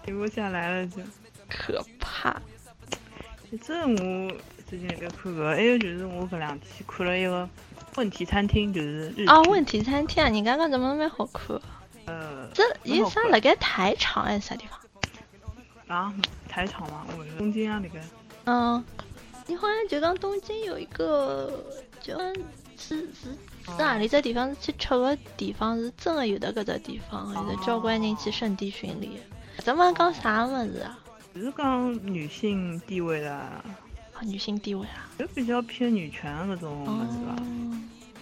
[0.07, 1.03] 停不下来了就，
[1.51, 2.41] 可怕。
[3.51, 4.33] 反正我
[4.67, 7.47] 最近在看个，还有就是我搿两天看了一个
[7.97, 11.61] 问题餐厅，就是啊，问题餐厅啊，人家讲怎么蛮好看？
[12.09, 15.97] 呃，这伊啥辣盖台场还是啥地方？
[15.97, 16.15] 啊，
[16.49, 17.07] 台场吗？
[17.17, 18.01] 我东京啊，那个。
[18.47, 18.85] 嗯。
[19.47, 21.65] 你好像就讲东京有一个，
[22.03, 22.35] 就是
[22.77, 23.35] 是是
[23.79, 29.19] 哪里只地方是去吃个地方，是真的有的搿只地方，有的交关人去圣地巡礼。
[29.65, 30.99] 咱们讲啥么子啊？
[31.35, 33.33] 就是讲女性地位的。
[33.33, 33.65] 啊，
[34.21, 35.09] 女性地位啊？
[35.19, 37.37] 就比较偏女权那种物事吧。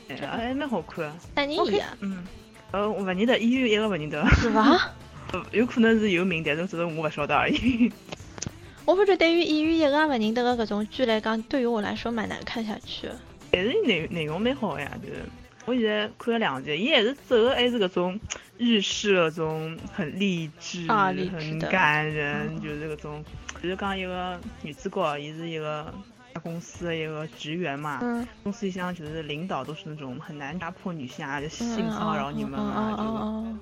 [0.08, 1.12] 哎，还蛮好看。
[1.34, 1.84] 但你演？
[1.98, 2.24] 嗯。
[2.72, 4.26] 呃，我不认得，演员一个不认得。
[4.30, 4.92] 是吧？
[5.52, 7.92] 有可能是有名，但是只是我不晓得而已。
[8.84, 13.08] 我不觉得对于演员一个也不认得的搿种剧来讲，对于我来说蛮难看下去。
[13.50, 15.22] 但是内内容蛮好呀，就是
[15.64, 18.20] 我现在看了两集，伊还是走的还是搿种
[18.58, 23.24] 日式搿种很励志、很感人，就是搿种。
[23.62, 25.92] 就是讲一个女主角，伊是一个
[26.38, 28.26] 公司的一个职员嘛，嗯。
[28.42, 33.58] 公司里向就是领导都是那种很难压迫女性啊，就性嗯骚扰你们啊，就哦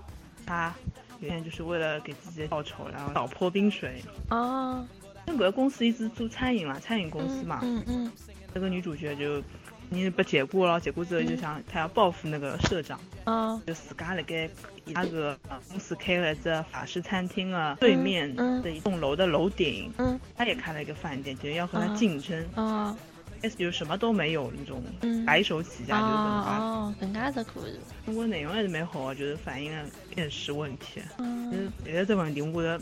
[0.47, 0.75] 他
[1.21, 4.03] 有天就是为了给自己报仇，然后倒泼冰水。
[4.31, 4.37] 哦。
[4.39, 4.87] 哦，
[5.27, 8.13] 那个公司一直做餐饮嘛，餐饮公司嘛，嗯嗯
[8.53, 9.43] 这个女主角就
[9.89, 13.61] 你被解雇了，解雇之后就想他要报复那个社长，嗯。
[13.67, 14.49] 就自家辣盖
[14.87, 22.45] 伊拉个呃公司开了一只法式餐厅的对面嗯的一栋楼的楼顶，嗯他也开了一个饭店，就是要和他啊竞争。
[22.55, 22.97] 哦
[23.43, 26.51] 开始就什么都没有那种嗯白手起家，就是搿能介。
[26.51, 29.85] 哦，更加的故事，中国内容还是蛮好的，就是反映了
[30.15, 30.95] 现实问题。
[30.95, 32.81] 就是嗯，现在这问题，我觉得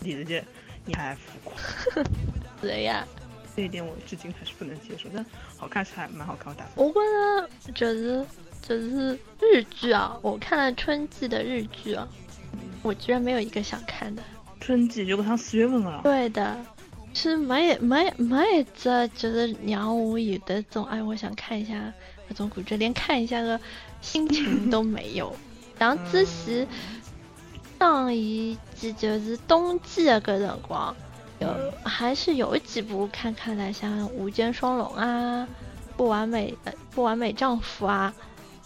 [0.00, 0.40] 电视剧
[0.84, 1.56] 你还浮夸，
[2.62, 3.04] 是的呀。
[3.56, 5.08] 这一点我至今还是不能接受。
[5.12, 5.24] 但
[5.56, 6.64] 好看是还蛮好看，我打。
[6.76, 8.24] 我觉得就是
[8.66, 12.08] 就是日剧啊，我看了春季的日剧啊，
[12.82, 14.22] 我居然没有一个想看的。
[14.58, 16.56] 春季就搿趟四月份个了，对的，
[17.12, 21.92] 是没有没没一只就是让我有的种哎，我想看一下
[22.26, 23.60] 那种感觉，连看一下的
[24.00, 25.36] 心情都没有。
[25.78, 26.66] 然后之前
[27.78, 30.96] 上一季就是冬季的个辰光，
[31.40, 31.48] 有
[31.84, 35.46] 还是有几部看看的，像《无间双龙》啊，
[35.96, 38.14] 《不完美呃不完美丈夫》啊，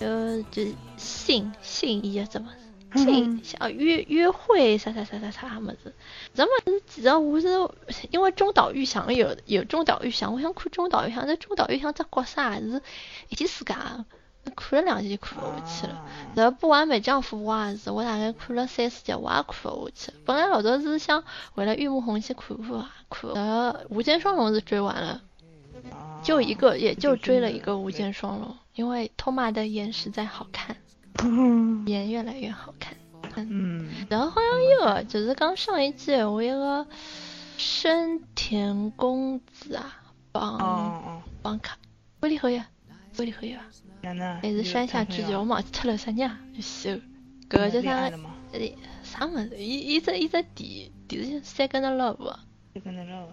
[0.01, 2.49] 呃，就是信信义啊，怎么
[2.95, 5.95] 性像约约会啥啥啥啥啥么子。
[6.33, 12.81] 咱们其实我是因为中岛裕翔有有中岛裕翔，我想看中岛裕翔，但中岛裕翔这角色也是
[13.29, 13.75] 一天世界，
[14.57, 15.95] 看了两集就看不下去了。
[15.95, 16.05] 啊
[16.35, 20.13] 然后不完美丈夫我也是，我大概看了三四集我也看不下去。
[20.25, 21.25] 本来老早是想
[21.57, 25.21] 为了玉木宏去看看啊看，然后无间双龙是追完了，
[25.91, 30.77] 啊就一个也就追了一个无间双龙，因为托马的颜实在好看，
[31.85, 32.97] 颜越来越好看。
[33.35, 36.87] 嗯，然后好像有个就是刚上一季有一个
[37.57, 40.01] 深田恭子啊，
[40.31, 41.77] 哦帮哦，帮卡
[42.21, 42.65] 威力和也，
[43.19, 43.65] 威力和也吧，
[44.01, 44.41] 哪能？
[44.41, 46.91] 还是山下智久，我忘记脱了啥人，就秀，
[47.51, 48.09] 搿个叫啥
[49.03, 49.57] 啥么子？
[49.59, 52.17] 一一只一只电电视剧《Second Love》。
[52.75, 53.27] Second Love。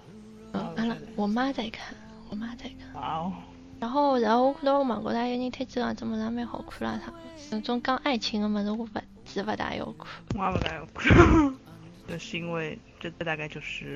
[0.53, 1.95] 嗯，完了，我妈在看，
[2.31, 2.99] 我妈在看。
[2.99, 3.33] 哇哦，
[3.79, 7.13] 然后，然后我看到网高头有人推荐讲怎么子蛮好看啦，啥？
[7.51, 10.07] 那种讲爱情的么子，我不其实不大要看。
[10.35, 11.53] 我也不敢看，
[12.07, 13.93] 就是因为这这大概就是，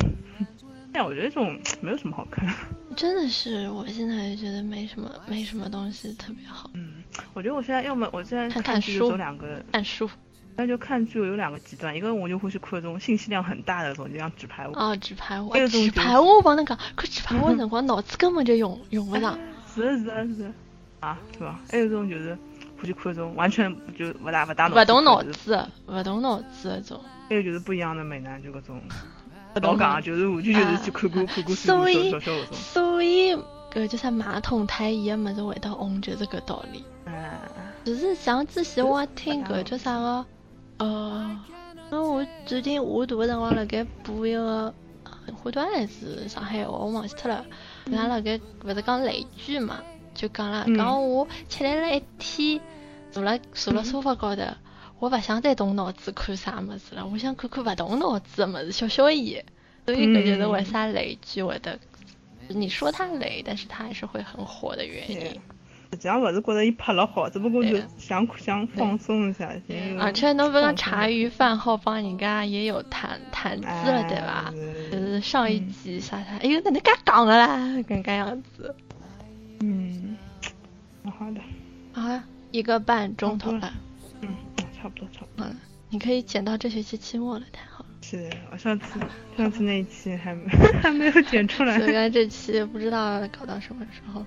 [0.94, 2.48] 但我觉得这种没有什么好看。
[2.96, 6.70] 真的是，我现在觉得没什么没什么东西特别好。
[6.74, 7.04] 嗯，
[7.34, 10.10] 我觉得我现在要么我现在看看书看剧就两个，看书
[10.56, 14.74] 那就看剧有两个极端，一个我就会去看这种信息量很大的那种，就像纸牌屋。
[14.74, 19.40] 哦，纸牌屋，还有种纸牌屋，我帮侬讲，看纸牌屋的辰光，脑子根本就用用不上。
[19.76, 20.54] 是的是的是的，
[21.00, 21.60] 啊，对吧？
[21.70, 22.38] 还有这种就是
[22.78, 27.00] 欢喜看这种完全就不大不大脑，不动脑，子，不动脑子那种。
[27.30, 28.82] 还有就是不一样的美男就各种。
[29.62, 32.12] 老讲就是完全就是去看过看过书所以。
[32.54, 33.36] 所以，
[33.74, 36.84] 搿叫啥马桶太伊个物事会得红，就是搿道理。
[37.06, 37.14] 嗯，
[37.84, 40.26] 就是像之前我听搿叫啥个，
[40.78, 41.40] 呃，
[41.90, 44.74] 那我最近我大个辰光辣盖补一个
[45.04, 47.44] 呃花端还是上海话，我忘记脱了。
[47.92, 49.82] 俺辣盖勿是讲雷剧嘛，
[50.14, 52.62] 就讲了，嗯讲我吃力了一天，
[53.12, 54.44] 坐辣坐辣沙发高头，
[55.00, 59.44] 我勿想再动脑子看啥物事了，我想看看勿动脑子的物事，消消炎。
[59.86, 61.80] 所以搿就是为啥雷剧会得，
[62.50, 65.42] 你说它雷，但是它还是会很火的原因对。
[65.92, 69.52] 实际上勿是觉得伊拍了好，只不过就对想想放松一下。
[70.00, 74.54] 而且侬不讲茶余饭后帮人家也有谈谈资了，对吧？
[74.54, 77.58] 哎就是上一集啥啥，哎呦，哪能介讲的啦，
[77.88, 78.76] 搿个样子。
[79.62, 80.16] 嗯，
[81.04, 81.42] 蛮好的，
[82.00, 83.74] 啊，一个半钟头了，
[84.22, 84.30] 嗯，
[84.80, 85.48] 差不多差不多。
[85.48, 85.56] 嗯，
[85.90, 87.86] 你可以剪到这学期期末了，太好了。
[88.02, 89.00] 是我上次
[89.36, 90.44] 上次那一期还没
[90.82, 91.90] 还没有剪出来所。
[91.90, 94.24] 以这期不知道搞到什么时候。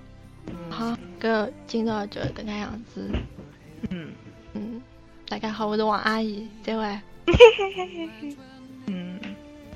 [0.46, 3.08] 嗯好，搿今朝就这个样子。
[3.90, 4.12] 嗯
[4.54, 4.82] 嗯，
[5.28, 7.00] 大家好，我是王阿姨，再会。
[8.86, 9.18] 嗯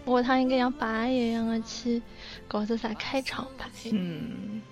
[0.05, 2.01] 我下趟应该像八阿姨一样的去
[2.47, 3.65] 搞只啥开场白。
[3.93, 4.63] 嗯，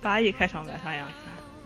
[0.00, 1.06] 八姨开场白啥样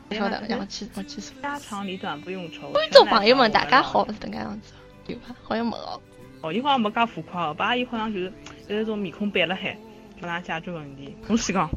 [0.08, 1.34] 子晓得，让我去我去说。
[1.42, 2.70] 家长里短不用愁。
[2.70, 4.72] 观众朋友们，大家好，是这个样子，
[5.04, 5.34] 对吧？
[5.42, 6.00] 好像没哦。
[6.40, 8.32] 哦，伊好像没介浮夸哦，八姨好像就是
[8.68, 9.76] 有那种面孔板了海，
[10.20, 11.16] 帮㑚解决问题。
[11.26, 11.68] 侬先讲，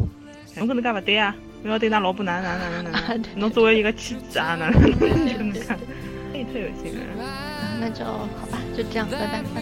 [0.56, 1.36] 侬搿能介勿对啊！
[1.64, 3.24] 侬要对㑚老婆哪能哪能哪能哪能？
[3.36, 5.78] 侬作为一个妻子啊，哪能哪能看？
[6.34, 7.02] 内特有些人。
[7.26, 9.62] 啊那就好吧，就这样，拜拜，拜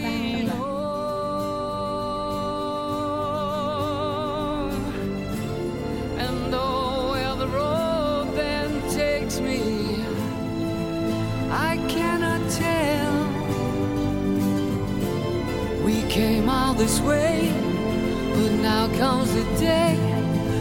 [6.18, 10.04] And oh, where the road then takes me,
[11.50, 13.30] I cannot tell.
[15.82, 17.50] We came all this way,
[18.34, 19.96] but now comes the day